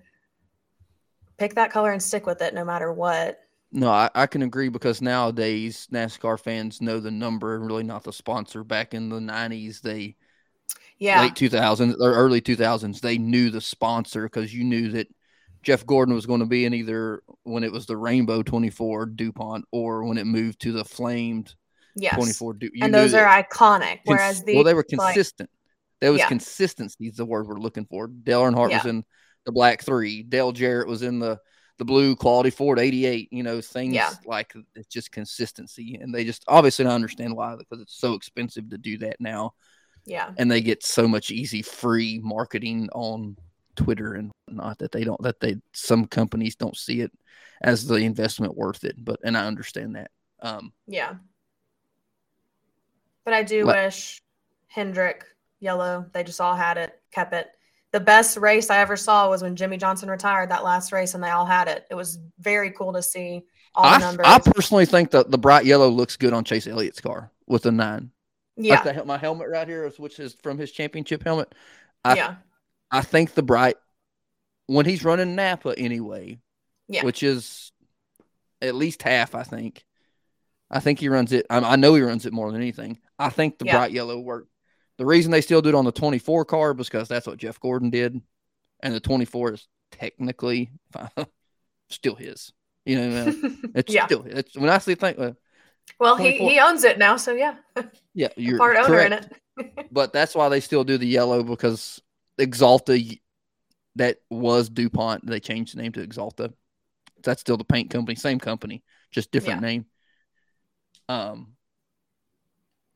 pick 1.38 1.56
that 1.56 1.72
color 1.72 1.92
and 1.92 2.04
stick 2.04 2.26
with 2.26 2.42
it 2.42 2.54
no 2.54 2.66
matter 2.66 2.92
what. 2.92 3.40
No, 3.72 3.90
I, 3.90 4.10
I 4.14 4.28
can 4.28 4.44
agree 4.44 4.70
because 4.70 5.02
nowadays 5.02 5.88
NASCAR 5.92 6.40
fans 6.40 6.80
know 6.80 7.00
the 7.00 7.10
number 7.10 7.56
and 7.56 7.66
really 7.66 7.84
not 7.84 8.04
the 8.04 8.14
sponsor. 8.14 8.64
Back 8.64 8.94
in 8.94 9.10
the 9.10 9.20
nineties, 9.20 9.82
they 9.82 10.16
Yeah. 11.00 11.22
late 11.22 11.36
two 11.36 11.50
thousands 11.50 11.96
or 12.00 12.14
early 12.14 12.40
two 12.40 12.56
thousands, 12.56 13.02
they 13.02 13.18
knew 13.18 13.50
the 13.50 13.62
sponsor 13.62 14.24
because 14.24 14.54
you 14.54 14.64
knew 14.64 14.90
that 14.90 15.08
Jeff 15.64 15.86
Gordon 15.86 16.14
was 16.14 16.26
going 16.26 16.42
to 16.42 16.46
be 16.46 16.66
in 16.66 16.74
either 16.74 17.24
when 17.44 17.64
it 17.64 17.72
was 17.72 17.86
the 17.86 17.98
Rainbow 17.98 18.44
twenty 18.44 18.70
four 18.70 19.06
DuPont 19.06 19.66
or 19.72 20.04
when 20.04 20.18
it 20.18 20.26
moved 20.26 20.60
to 20.62 20.72
the 20.72 20.86
Flamed 20.86 21.56
yes. 21.96 22.14
twenty 22.16 22.34
four. 22.34 22.54
Du- 22.54 22.70
you 22.74 22.84
and 22.86 22.94
those 22.94 23.14
are 23.14 23.26
iconic. 23.26 23.50
cons- 23.50 24.02
Whereas 24.06 24.44
the 24.44 24.56
well, 24.56 24.64
they 24.64 24.74
were 24.74 24.86
like- 24.92 25.14
consistent. 25.16 25.50
there 26.02 26.12
was 26.12 26.20
Yeah. 26.20 26.28
consistency 26.28 27.08
is 27.08 27.16
the 27.16 27.26
word 27.26 27.48
we're 27.48 27.58
looking 27.60 27.86
for. 27.86 28.08
Dale 28.08 28.42
Earnhardt 28.44 28.72
was 28.74 28.86
in 28.86 29.04
the 29.46 29.52
Black 29.52 29.82
Three. 29.82 30.22
Dale 30.24 30.52
Jarrett 30.52 30.88
was 30.88 31.02
in 31.02 31.20
the 31.20 31.40
the 31.80 31.86
blue 31.86 32.16
quality 32.16 32.52
Ford 32.52 32.78
88, 32.78 33.30
you 33.32 33.42
know, 33.42 33.60
things 33.60 33.96
Yeah. 33.96 34.12
like 34.28 34.54
it's 34.76 34.88
just 34.88 35.12
consistency. 35.12 35.98
And 36.00 36.14
they 36.14 36.24
just 36.24 36.44
obviously 36.48 36.86
don't 36.86 36.94
understand 36.94 37.36
why 37.36 37.56
because 37.56 37.82
it's 37.82 37.96
so 37.98 38.14
expensive 38.14 38.70
to 38.70 38.78
do 38.78 39.00
that 39.00 39.20
now. 39.20 39.54
Yeah. 40.06 40.32
And 40.38 40.52
they 40.52 40.62
get 40.62 40.84
so 40.84 41.08
much 41.08 41.32
easy 41.32 41.62
free 41.64 42.20
marketing 42.22 42.90
on 42.94 43.38
Twitter 43.76 44.14
and 44.14 44.32
not 44.48 44.78
that 44.80 44.92
they 44.92 45.04
don't 45.04 45.22
that 45.24 45.40
they 45.40 45.58
some 45.74 46.06
companies 46.06 46.56
don't 46.56 46.78
see 46.78 47.02
it 47.02 47.12
as 47.62 47.86
the 47.88 47.96
investment 47.96 48.56
worth 48.56 48.84
it. 48.84 48.96
But 48.98 49.20
and 49.24 49.38
I 49.38 49.46
understand 49.46 49.96
that. 49.96 50.12
Um 50.42 50.74
Yeah. 50.88 51.16
But 53.26 53.34
I 53.34 53.44
do 53.44 53.66
Let- 53.66 53.86
wish 53.86 54.22
Hendrick, 54.68 55.24
yellow, 55.60 56.06
they 56.14 56.24
just 56.24 56.42
all 56.42 56.56
had 56.56 56.78
it, 56.78 57.00
kept 57.12 57.34
it. 57.34 57.48
The 57.92 58.00
best 58.00 58.38
race 58.38 58.70
I 58.72 58.80
ever 58.80 58.98
saw 58.98 59.30
was 59.30 59.44
when 59.44 59.56
Jimmie 59.56 59.78
Johnson 59.78 60.10
retired 60.10 60.50
that 60.50 60.64
last 60.64 60.92
race 60.92 61.14
and 61.14 61.24
they 61.24 61.30
all 61.30 61.46
had 61.46 61.68
it. 61.68 61.86
It 61.92 61.96
was 61.96 62.18
very 62.40 62.72
cool 62.72 62.92
to 62.94 63.04
see 63.04 63.44
all 63.76 63.84
the 63.84 63.90
I, 63.90 64.00
numbers. 64.00 64.26
I 64.28 64.40
personally 64.40 64.88
think 64.88 65.12
that 65.12 65.30
the 65.30 65.38
bright 65.38 65.66
yellow 65.66 65.90
looks 65.90 66.18
good 66.18 66.34
on 66.34 66.44
Chase 66.44 66.66
Elliott's 66.66 67.00
car 67.02 67.32
with 67.48 67.66
a 67.68 67.72
nine. 67.72 68.10
yeah. 68.58 68.82
Like 68.84 68.96
the, 68.96 69.06
my 69.06 69.18
helmet 69.20 69.48
right 69.50 69.68
here, 69.68 69.86
is- 69.86 70.00
which 70.00 70.20
is 70.20 70.36
from 70.42 70.58
his 70.58 70.72
championship 70.72 71.24
helmet. 71.24 71.54
I- 72.04 72.16
yeah. 72.16 72.36
I 72.94 73.02
think 73.02 73.34
the 73.34 73.44
bright 73.44 73.76
when 74.68 74.86
he's 74.86 75.04
running 75.04 75.36
Napa 75.36 75.74
anyway, 75.78 76.40
Yeah. 76.88 77.04
which 77.04 77.24
is 77.24 77.72
at 78.62 78.76
least 78.76 79.02
half. 79.04 79.36
I 79.36 79.44
think. 79.44 79.84
I 80.72 80.80
think 80.80 81.00
he 81.00 81.10
runs 81.10 81.32
it. 81.34 81.46
I, 81.50 81.58
I 81.60 81.76
know 81.76 81.94
he 81.96 82.02
runs 82.02 82.26
it 82.26 82.34
more 82.34 82.52
than 82.52 82.62
anything. 82.62 82.98
I 83.20 83.30
think 83.30 83.58
the 83.60 83.66
Yeah. 83.66 83.78
bright 83.78 83.92
yellow 83.92 84.20
worked. 84.20 84.50
The 84.98 85.06
reason 85.06 85.32
they 85.32 85.42
still 85.42 85.62
do 85.62 85.70
it 85.70 85.76
on 85.76 85.86
the 85.86 85.92
24 85.92 86.46
car 86.46 86.74
was 86.74 86.88
because 86.88 87.08
that's 87.08 87.28
what 87.28 87.38
Jeff 87.38 87.60
Gordon 87.60 87.90
did, 87.90 88.22
and 88.80 88.94
the 88.94 89.00
24 89.00 89.54
is 89.54 89.68
technically 89.92 90.72
still 91.90 92.16
his. 92.16 92.54
You 92.86 92.98
know, 93.00 93.34
it's 93.76 93.94
Yeah. 93.94 94.06
still 94.06 94.24
it's 94.26 94.56
when 94.58 94.70
I 94.70 94.78
see 94.78 94.96
think. 94.96 95.20
Uh, 95.20 95.34
well, 96.00 96.16
he, 96.16 96.38
he 96.38 96.60
owns 96.60 96.84
it 96.86 96.98
now, 96.98 97.18
so 97.18 97.34
yeah. 97.34 97.56
yeah, 98.14 98.30
you're 98.38 98.58
Part 98.58 98.78
owner 98.78 98.88
correct. 98.88 99.28
in 99.58 99.66
it. 99.66 99.88
but 99.92 100.14
that's 100.14 100.34
why 100.36 100.50
they 100.50 100.60
still 100.60 100.84
do 100.84 100.98
the 100.98 101.08
yellow 101.08 101.44
because 101.44 102.02
Axalta 102.40 103.20
that 103.96 104.18
was 104.30 104.70
DuPont. 104.70 105.26
They 105.26 105.40
changed 105.40 105.76
the 105.76 105.82
name 105.82 105.92
to 105.94 106.06
Axalta. 106.06 106.54
That's 107.24 107.42
still 107.42 107.58
the 107.58 107.64
paint 107.64 107.90
company, 107.90 108.16
same 108.16 108.40
company, 108.40 108.84
just 109.12 109.32
different 109.32 109.62
Yeah. 109.62 109.68
name. 109.68 109.86
Um, 111.10 111.56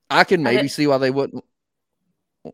I 0.09 0.23
can 0.23 0.41
maybe 0.43 0.63
did- 0.63 0.71
see 0.71 0.87
why 0.87 0.97
they 0.97 1.11
wouldn't 1.11 1.43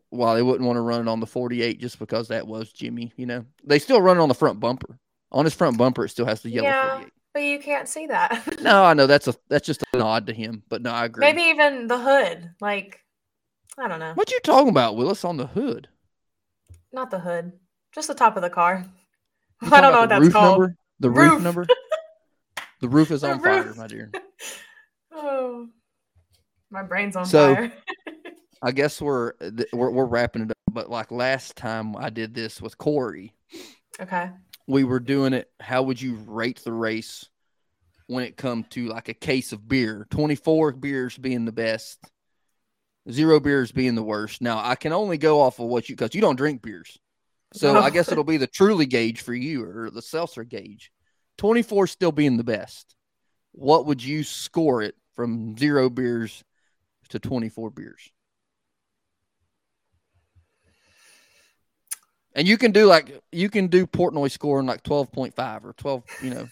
why 0.10 0.34
they 0.34 0.42
wouldn't 0.42 0.66
want 0.66 0.78
to 0.78 0.82
run 0.82 1.02
it 1.02 1.08
on 1.12 1.20
the 1.20 1.28
48 1.28 1.80
just 1.80 2.00
because 2.00 2.30
that 2.30 2.48
was 2.48 2.72
Jimmy, 2.74 3.14
you 3.16 3.28
know. 3.28 3.46
They 3.64 3.78
still 3.78 4.02
run 4.02 4.18
it 4.18 4.22
on 4.22 4.28
the 4.30 4.34
front 4.36 4.60
bumper. 4.60 4.98
On 5.32 5.46
his 5.46 5.54
front 5.54 5.78
bumper 5.78 6.06
it 6.06 6.10
still 6.10 6.26
has 6.26 6.42
the 6.42 6.50
yellow 6.50 6.68
Yeah. 6.68 6.90
48. 6.94 7.14
But 7.34 7.44
you 7.44 7.60
can't 7.60 7.88
see 7.88 8.08
that. 8.08 8.62
No, 8.62 8.84
I 8.84 8.94
know 8.94 9.08
that's 9.08 9.28
a 9.28 9.36
that's 9.50 9.66
just 9.66 9.84
a 9.94 9.98
nod 9.98 10.28
to 10.28 10.34
him, 10.34 10.64
but 10.70 10.82
no, 10.82 10.92
I 10.92 11.06
agree. 11.06 11.22
Maybe 11.26 11.42
even 11.44 11.88
the 11.88 12.00
hood. 12.00 12.52
Like, 12.60 13.00
I 13.78 13.88
don't 13.88 14.00
know. 14.00 14.14
What 14.14 14.32
you 14.32 14.40
talking 14.42 14.70
about, 14.70 14.96
Willis, 14.96 15.24
on 15.26 15.38
the 15.38 15.48
hood? 15.48 15.88
Not 16.94 17.12
the 17.12 17.20
hood. 17.20 17.52
Just 17.92 18.08
the 18.08 18.14
top 18.14 18.36
of 18.38 18.42
the 18.44 18.50
car. 18.50 18.86
I 19.62 19.82
don't 19.82 19.92
know 19.92 20.02
what 20.02 20.10
that's 20.10 20.24
roof 20.26 20.34
called. 20.34 20.60
Number? 20.60 20.76
The 21.00 21.10
roof, 21.10 21.32
Roof. 21.34 21.44
number? 21.44 21.68
The 22.82 22.90
roof 22.90 23.12
is 23.12 23.22
The 23.22 23.32
on 23.32 23.40
fire, 23.40 23.74
my 23.76 23.88
dear. 23.88 24.12
Oh, 25.14 25.70
my 26.70 26.84
brain's 26.84 27.16
on 27.16 27.26
So- 27.26 27.56
fire. 27.56 27.74
I 28.62 28.72
guess 28.72 29.02
we're, 29.02 29.34
we're 29.74 29.90
we're 29.92 30.06
wrapping 30.06 30.42
it 30.44 30.52
up. 30.52 30.58
But 30.72 30.90
like 30.90 31.12
last 31.12 31.56
time 31.56 31.96
I 31.98 32.10
did 32.10 32.34
this 32.34 32.62
with 32.62 32.78
Corey, 32.78 33.34
Okay. 34.02 34.30
we 34.68 34.84
were 34.86 35.00
doing 35.02 35.34
it. 35.34 35.50
How 35.60 35.84
would 35.84 36.02
you 36.02 36.16
rate 36.28 36.62
the 36.64 36.72
race 36.74 37.26
when 38.08 38.24
it 38.24 38.38
come 38.38 38.64
to 38.72 38.88
like 38.88 39.08
a 39.10 39.14
case 39.14 39.52
of 39.54 39.68
beer? 39.68 40.08
Twenty 40.10 40.36
four 40.36 40.72
beers 40.72 41.18
being 41.18 41.44
the 41.46 41.52
best, 41.52 42.00
zero 43.12 43.40
beers 43.40 43.72
being 43.72 43.96
the 43.96 44.04
worst. 44.04 44.42
Now 44.42 44.62
I 44.64 44.76
can 44.76 44.94
only 44.94 45.18
go 45.18 45.42
off 45.42 45.60
of 45.60 45.68
what 45.68 45.90
you 45.90 45.96
because 45.96 46.16
you 46.16 46.22
don't 46.22 46.36
drink 46.36 46.62
beers, 46.62 46.98
so 47.54 47.78
I 47.80 47.90
guess 47.90 48.12
it'll 48.12 48.24
be 48.24 48.38
the 48.38 48.48
truly 48.48 48.86
gauge 48.86 49.22
for 49.22 49.34
you 49.34 49.64
or 49.64 49.90
the 49.90 50.02
seltzer 50.02 50.44
gauge. 50.44 50.92
Twenty 51.38 51.62
four 51.62 51.88
still 51.88 52.12
being 52.12 52.38
the 52.38 52.44
best. 52.44 52.96
What 53.52 53.86
would 53.86 54.04
you 54.04 54.24
score 54.24 54.82
it 54.82 54.96
from 55.16 55.58
zero 55.58 55.90
beers 55.90 56.44
to 57.10 57.20
twenty 57.20 57.50
four 57.50 57.70
beers? 57.70 58.12
And 62.36 62.48
you 62.48 62.58
can 62.58 62.72
do 62.72 62.88
like 62.88 63.22
you 63.32 63.50
can 63.50 63.68
do 63.68 63.86
Portnoy 63.86 64.32
scoring 64.32 64.66
like 64.66 64.84
twelve 64.84 65.12
point 65.12 65.36
five 65.36 65.66
or 65.66 65.74
twelve, 65.74 66.04
you 66.22 66.32
know, 66.32 66.48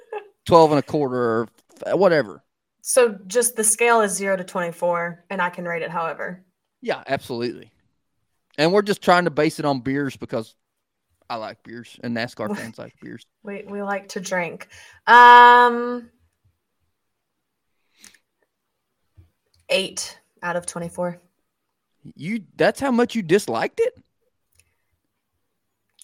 twelve 0.46 0.70
and 0.70 0.78
a 0.78 0.82
quarter 0.82 1.16
or 1.16 1.48
whatever. 1.96 2.42
So 2.88 3.18
just 3.26 3.56
the 3.56 3.64
scale 3.64 4.00
is 4.00 4.12
zero 4.12 4.36
to 4.36 4.44
24, 4.44 5.24
and 5.28 5.42
I 5.42 5.50
can 5.50 5.64
rate 5.64 5.82
it 5.82 5.90
however. 5.90 6.44
Yeah, 6.80 7.02
absolutely. 7.08 7.72
And 8.58 8.72
we're 8.72 8.82
just 8.82 9.02
trying 9.02 9.24
to 9.24 9.30
base 9.32 9.58
it 9.58 9.64
on 9.64 9.80
beers 9.80 10.16
because 10.16 10.54
I 11.28 11.34
like 11.34 11.64
beers 11.64 11.98
and 12.04 12.16
NASCAR 12.16 12.56
fans 12.56 12.78
like 12.78 12.94
beers. 13.02 13.26
We, 13.42 13.64
we 13.68 13.82
like 13.82 14.10
to 14.10 14.20
drink. 14.20 14.68
Um, 15.08 16.10
eight 19.68 20.20
out 20.44 20.54
of 20.54 20.64
24. 20.64 21.18
You 22.14 22.44
that's 22.54 22.78
how 22.78 22.92
much 22.92 23.16
you 23.16 23.22
disliked 23.22 23.80
it? 23.80 24.00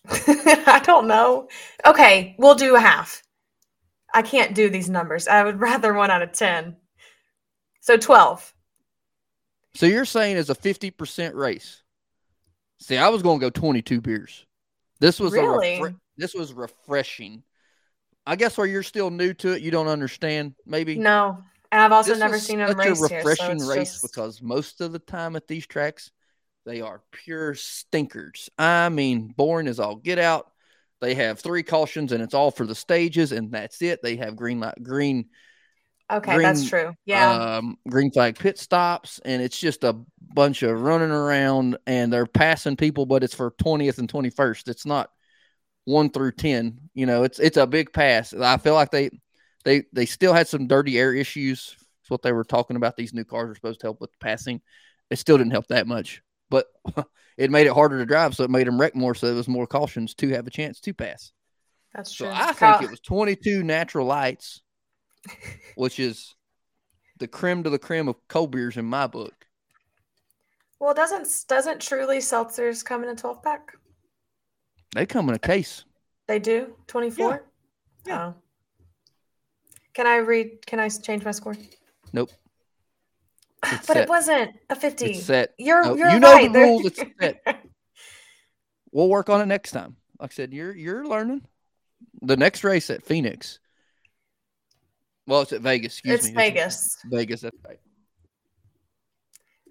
I 0.66 0.82
don't 0.84 1.06
know. 1.06 1.46
Okay, 1.86 2.34
we'll 2.38 2.56
do 2.56 2.74
a 2.74 2.80
half. 2.80 3.22
I 4.14 4.22
can't 4.22 4.54
do 4.54 4.68
these 4.68 4.88
numbers. 4.90 5.28
I 5.28 5.42
would 5.42 5.60
rather 5.60 5.92
one 5.94 6.10
out 6.10 6.22
of 6.22 6.32
10. 6.32 6.76
So 7.80 7.96
12. 7.96 8.54
So 9.74 9.86
you're 9.86 10.04
saying 10.04 10.36
it's 10.36 10.50
a 10.50 10.54
fifty 10.54 10.90
percent 10.90 11.34
race? 11.34 11.82
See, 12.78 12.98
I 12.98 13.08
was 13.08 13.22
going 13.22 13.40
to 13.40 13.46
go 13.46 13.50
twenty-two 13.50 14.02
beers. 14.02 14.44
This 15.00 15.18
was 15.18 15.32
Really? 15.32 15.76
a 15.76 15.80
refre- 15.80 15.96
this 16.18 16.34
was 16.34 16.52
refreshing. 16.52 17.42
I 18.26 18.36
guess 18.36 18.56
where 18.58 18.66
you're 18.66 18.82
still 18.82 19.10
new 19.10 19.32
to 19.34 19.52
it, 19.52 19.62
you 19.62 19.70
don't 19.70 19.88
understand. 19.88 20.54
Maybe 20.66 20.96
No. 20.96 21.38
And 21.72 21.80
I've 21.80 21.90
also 21.90 22.10
This 22.10 22.18
never 22.18 22.38
seen 22.38 22.58
them 22.58 22.68
such 22.68 22.76
race 22.76 23.02
a 23.02 23.08
here. 23.08 23.22
So 23.22 23.28
refreshing 23.30 23.66
race 23.66 23.92
just- 23.92 24.02
because 24.02 24.42
most 24.42 24.82
of 24.82 24.92
the 24.92 24.98
time 24.98 25.36
at 25.36 25.48
these 25.48 25.66
tracks, 25.66 26.10
they 26.66 26.82
are 26.82 27.00
pure 27.10 27.54
stinkers. 27.54 28.50
I 28.58 28.90
mean, 28.90 29.28
boring 29.34 29.66
as 29.68 29.80
all 29.80 29.96
get 29.96 30.18
out. 30.18 30.51
They 31.02 31.14
have 31.16 31.40
three 31.40 31.64
cautions 31.64 32.12
and 32.12 32.22
it's 32.22 32.32
all 32.34 32.50
for 32.50 32.64
the 32.66 32.74
stages, 32.74 33.32
and 33.32 33.52
that's 33.52 33.82
it. 33.82 34.00
They 34.02 34.16
have 34.16 34.36
green 34.36 34.60
light, 34.60 34.82
green, 34.82 35.26
okay, 36.10 36.38
that's 36.38 36.68
true. 36.68 36.94
Yeah. 37.04 37.56
um, 37.58 37.76
green 37.88 38.10
flag 38.12 38.38
pit 38.38 38.58
stops, 38.58 39.20
and 39.24 39.42
it's 39.42 39.58
just 39.58 39.84
a 39.84 39.96
bunch 40.34 40.62
of 40.62 40.80
running 40.80 41.10
around, 41.10 41.76
and 41.86 42.12
they're 42.12 42.26
passing 42.26 42.76
people, 42.76 43.04
but 43.06 43.24
it's 43.24 43.34
for 43.34 43.52
twentieth 43.58 43.98
and 43.98 44.08
twenty 44.08 44.30
first. 44.30 44.68
It's 44.68 44.86
not 44.86 45.10
one 45.84 46.10
through 46.10 46.32
ten. 46.32 46.78
You 46.94 47.06
know, 47.06 47.24
it's 47.24 47.38
it's 47.40 47.56
a 47.56 47.66
big 47.66 47.92
pass. 47.92 48.32
I 48.32 48.56
feel 48.58 48.74
like 48.74 48.90
they 48.90 49.10
they 49.64 49.84
they 49.92 50.06
still 50.06 50.32
had 50.32 50.48
some 50.48 50.66
dirty 50.68 50.98
air 50.98 51.14
issues. 51.14 51.76
It's 52.02 52.10
what 52.10 52.22
they 52.22 52.32
were 52.32 52.44
talking 52.44 52.76
about. 52.76 52.96
These 52.96 53.14
new 53.14 53.24
cars 53.24 53.50
are 53.50 53.54
supposed 53.54 53.80
to 53.80 53.86
help 53.86 54.00
with 54.00 54.18
passing. 54.20 54.60
It 55.10 55.18
still 55.18 55.38
didn't 55.38 55.52
help 55.52 55.66
that 55.68 55.86
much, 55.86 56.22
but 56.52 56.66
it 57.38 57.50
made 57.50 57.66
it 57.66 57.72
harder 57.72 57.98
to 57.98 58.04
drive, 58.04 58.34
so 58.36 58.44
it 58.44 58.50
made 58.50 58.66
them 58.66 58.78
wreck 58.78 58.94
more. 58.94 59.14
So 59.14 59.26
there 59.26 59.34
was 59.34 59.48
more 59.48 59.66
cautions 59.66 60.14
to 60.16 60.28
have 60.28 60.46
a 60.46 60.50
chance 60.50 60.78
to 60.80 60.92
pass. 60.92 61.32
that's 61.94 62.12
true. 62.12 62.26
So. 62.26 62.32
I 62.32 62.52
Kyle- 62.52 62.78
think 62.78 62.88
it 62.88 62.90
was 62.90 63.00
22 63.00 63.62
natural 63.62 64.06
lights, 64.06 64.60
which 65.76 65.98
is 65.98 66.34
the 67.18 67.26
creme 67.26 67.62
de 67.62 67.70
la 67.70 67.78
creme 67.78 68.08
of 68.08 68.16
cold 68.28 68.50
beers 68.50 68.76
in 68.76 68.84
my 68.84 69.06
book. 69.06 69.34
Well, 70.78 70.94
doesn't 70.94 71.28
doesn't 71.48 71.80
truly 71.80 72.18
seltzers 72.18 72.84
come 72.84 73.02
in 73.02 73.08
a 73.08 73.14
12 73.14 73.42
pack? 73.42 73.72
They 74.94 75.06
come 75.06 75.28
in 75.30 75.34
a 75.34 75.38
case. 75.38 75.84
They 76.28 76.38
do 76.38 76.74
24. 76.86 77.44
Yeah. 78.06 78.32
Oh. 78.32 78.34
Can 79.94 80.06
I 80.06 80.16
read? 80.16 80.66
Can 80.66 80.80
I 80.80 80.88
change 80.88 81.24
my 81.24 81.30
score? 81.30 81.56
Nope. 82.12 82.30
It's 83.64 83.86
but 83.86 83.94
set. 83.94 83.96
it 84.04 84.08
wasn't 84.08 84.50
a 84.70 84.74
50. 84.76 85.04
It's 85.06 85.24
set. 85.24 85.54
You're 85.58 85.82
No, 85.84 85.94
you're 85.96 86.10
you 86.10 86.18
know 86.20 86.32
right. 86.32 86.52
the 86.52 86.58
rules. 86.58 86.84
It's 86.86 87.00
set. 87.20 87.64
We'll 88.90 89.08
work 89.08 89.28
on 89.30 89.40
it 89.40 89.46
next 89.46 89.70
time. 89.70 89.96
Like 90.18 90.32
I 90.32 90.34
said, 90.34 90.52
you're 90.52 90.74
you're 90.74 91.06
learning. 91.06 91.42
The 92.22 92.36
next 92.36 92.64
race 92.64 92.90
at 92.90 93.04
Phoenix. 93.04 93.58
Well, 95.26 95.42
it's 95.42 95.52
at 95.52 95.60
Vegas. 95.60 95.94
Excuse 95.98 96.10
me. 96.10 96.14
it's 96.14 96.28
me. 96.28 96.34
Vegas. 96.34 96.96
Vegas. 97.04 97.40
That's 97.42 97.56
right. 97.66 97.78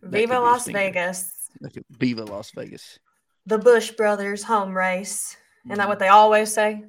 Viva 0.01 0.39
Las. 0.39 0.67
Vegas. 0.67 1.49
Viva 1.91 2.23
Las 2.23 2.51
Vegas. 2.55 2.97
The 3.45 3.57
Busch 3.57 3.91
brothers 3.91 4.43
home 4.43 4.75
race. 4.75 5.35
Isn't 5.65 5.71
Mm-hmm. 5.73 5.77
that 5.77 5.87
what 5.89 5.99
they 5.99 6.07
always 6.07 6.51
say? 6.51 6.85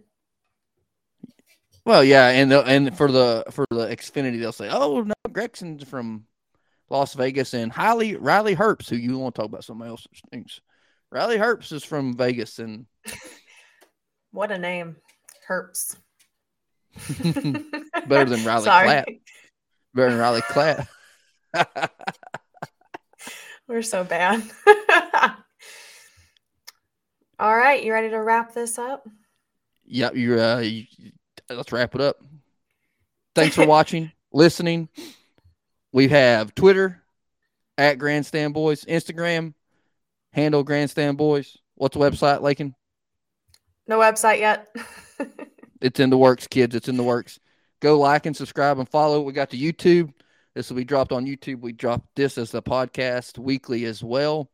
Well, 1.85 2.03
yeah, 2.05 2.29
and 2.29 2.51
the, 2.51 2.63
and 2.65 2.97
for 2.97 3.11
the 3.13 3.45
for 3.51 3.67
the 3.71 3.87
Xfinity, 3.89 4.39
they'll 4.41 4.53
say, 4.53 4.69
"Oh 4.71 5.03
no, 5.03 5.13
Gragson's 5.31 5.85
from 5.85 6.25
Las 6.93 7.15
Vegas," 7.15 7.55
and 7.55 7.77
Riley 7.77 8.17
Riley 8.17 8.55
Herbst, 8.55 8.89
who 8.91 8.97
you 8.97 9.19
want 9.19 9.35
to 9.35 9.41
talk 9.41 9.49
about 9.49 9.65
somebody 9.65 9.89
else 9.91 10.07
things. 10.31 10.61
Riley 11.11 11.39
Herbst 11.39 11.73
is 11.73 11.83
from 11.85 12.17
Vegas, 12.17 12.59
and 12.59 12.87
What 14.33 14.51
a 14.51 14.59
name. 14.59 14.97
Herps. 15.49 15.97
Better 18.09 18.31
than 18.31 18.45
Riley 18.45 18.65
Sorry. 18.65 18.87
Clapp. 18.87 19.07
Better 19.95 20.11
than 20.11 20.19
Riley 20.19 20.41
Clapp. 20.43 20.89
We're 23.69 23.83
so 23.83 24.05
bad. 24.05 24.43
All 27.39 27.57
right, 27.57 27.83
you 27.85 27.93
ready 27.93 28.11
to 28.11 28.19
wrap 28.19 28.55
this 28.55 28.79
up? 28.79 29.07
Yep, 29.85 30.17
you're. 30.17 30.41
Uh, 30.41 30.61
you, 30.61 30.85
let's 31.51 31.73
wrap 31.73 31.95
it 31.95 32.01
up. 32.01 32.17
Thanks 33.35 33.55
for 33.57 33.67
watching, 33.67 34.13
listening. 34.33 34.89
We 35.93 36.09
have 36.09 36.55
Twitter 36.55 37.03
at 37.77 37.99
Grandstand 37.99 38.55
Boys, 38.55 38.85
Instagram 38.85 39.55
handle 40.33 40.65
Grandstand 40.65 41.19
Boys. 41.19 41.59
What's 41.75 41.97
the 41.97 42.03
website, 42.03 42.41
Lakin? 42.41 42.75
No 43.87 43.99
website 43.99 44.39
yet. 44.39 44.75
It's 45.83 45.99
in 45.99 46.11
the 46.11 46.17
works, 46.17 46.47
kids. 46.47 46.77
It's 46.77 46.89
in 46.89 46.97
the 46.97 47.03
works. 47.03 47.41
Go 47.81 47.99
like 47.99 48.27
and 48.27 48.37
subscribe 48.37 48.79
and 48.79 48.89
follow. 48.89 49.21
We 49.21 49.33
got 49.33 49.51
the 49.51 49.61
YouTube. 49.61 50.13
This 50.55 50.71
will 50.71 50.77
be 50.77 50.85
dropped 50.85 51.11
on 51.11 51.27
YouTube. 51.27 51.61
We 51.61 51.73
dropped 51.73 52.07
this 52.15 52.39
as 52.39 52.55
a 52.55 52.63
podcast 52.63 53.37
weekly 53.37 53.85
as 53.87 54.03
well. 54.03 54.49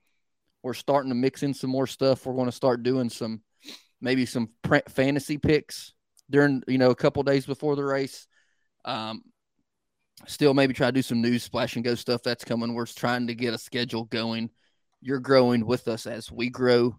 We're 0.63 0.73
starting 0.73 1.11
to 1.11 1.15
mix 1.15 1.43
in 1.43 1.53
some 1.53 1.71
more 1.71 1.87
stuff. 1.87 2.25
We're 2.25 2.35
going 2.35 2.47
to 2.47 2.53
start 2.53 2.83
doing 2.83 3.11
some, 3.11 3.43
maybe 4.01 4.25
some 4.25 4.49
fantasy 4.89 5.37
picks 5.37 5.93
during, 6.31 6.63
you 6.67 6.79
know, 6.79 6.91
a 6.91 6.97
couple 6.97 7.23
days 7.23 7.45
before 7.45 7.77
the 7.77 7.85
race. 7.85 8.27
Um, 8.87 9.23
still 10.27 10.55
maybe 10.55 10.75
try 10.75 10.89
to 10.89 10.93
do 10.93 11.03
some 11.03 11.21
news 11.21 11.43
splash 11.43 11.77
and 11.77 11.85
go 11.85 11.95
stuff 11.95 12.23
that's 12.23 12.45
coming. 12.45 12.75
We're 12.75 12.87
trying 12.87 13.27
to 13.29 13.35
get 13.35 13.55
a 13.55 13.59
schedule 13.59 14.05
going. 14.05 14.51
You're 15.01 15.21
growing 15.21 15.65
with 15.65 15.89
us 15.89 16.07
as 16.07 16.31
we 16.33 16.51
grow, 16.51 16.99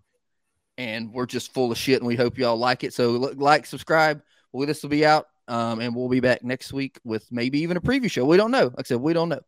and 0.78 1.12
we're 1.14 1.26
just 1.26 1.54
full 1.54 1.72
of 1.72 1.78
shit. 1.78 2.00
And 2.00 2.08
we 2.08 2.16
hope 2.16 2.38
y'all 2.38 2.58
like 2.58 2.84
it. 2.84 2.94
So 2.94 3.12
like, 3.12 3.66
subscribe. 3.66 4.22
Well, 4.52 4.66
this 4.66 4.82
will 4.82 4.90
be 4.90 5.06
out, 5.06 5.28
um, 5.48 5.80
and 5.80 5.96
we'll 5.96 6.10
be 6.10 6.22
back 6.22 6.44
next 6.44 6.74
week 6.74 7.00
with 7.04 7.26
maybe 7.32 7.60
even 7.62 7.78
a 7.78 7.82
preview 7.82 8.10
show. 8.10 8.26
We 8.26 8.38
don't 8.38 8.52
know. 8.52 8.66
Like 8.66 8.80
I 8.80 8.84
said, 8.84 9.02
we 9.02 9.14
don't 9.14 9.30
know. 9.30 9.42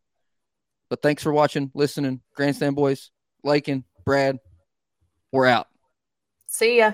But 0.90 1.02
thanks 1.02 1.24
for 1.24 1.32
watching, 1.32 1.72
listening. 1.74 2.22
Grandstand 2.36 2.76
boys, 2.76 3.12
Lakin, 3.44 3.86
Brad, 4.06 4.40
we're 5.32 5.48
out. 5.48 5.68
See 6.48 6.80
ya. 6.80 6.92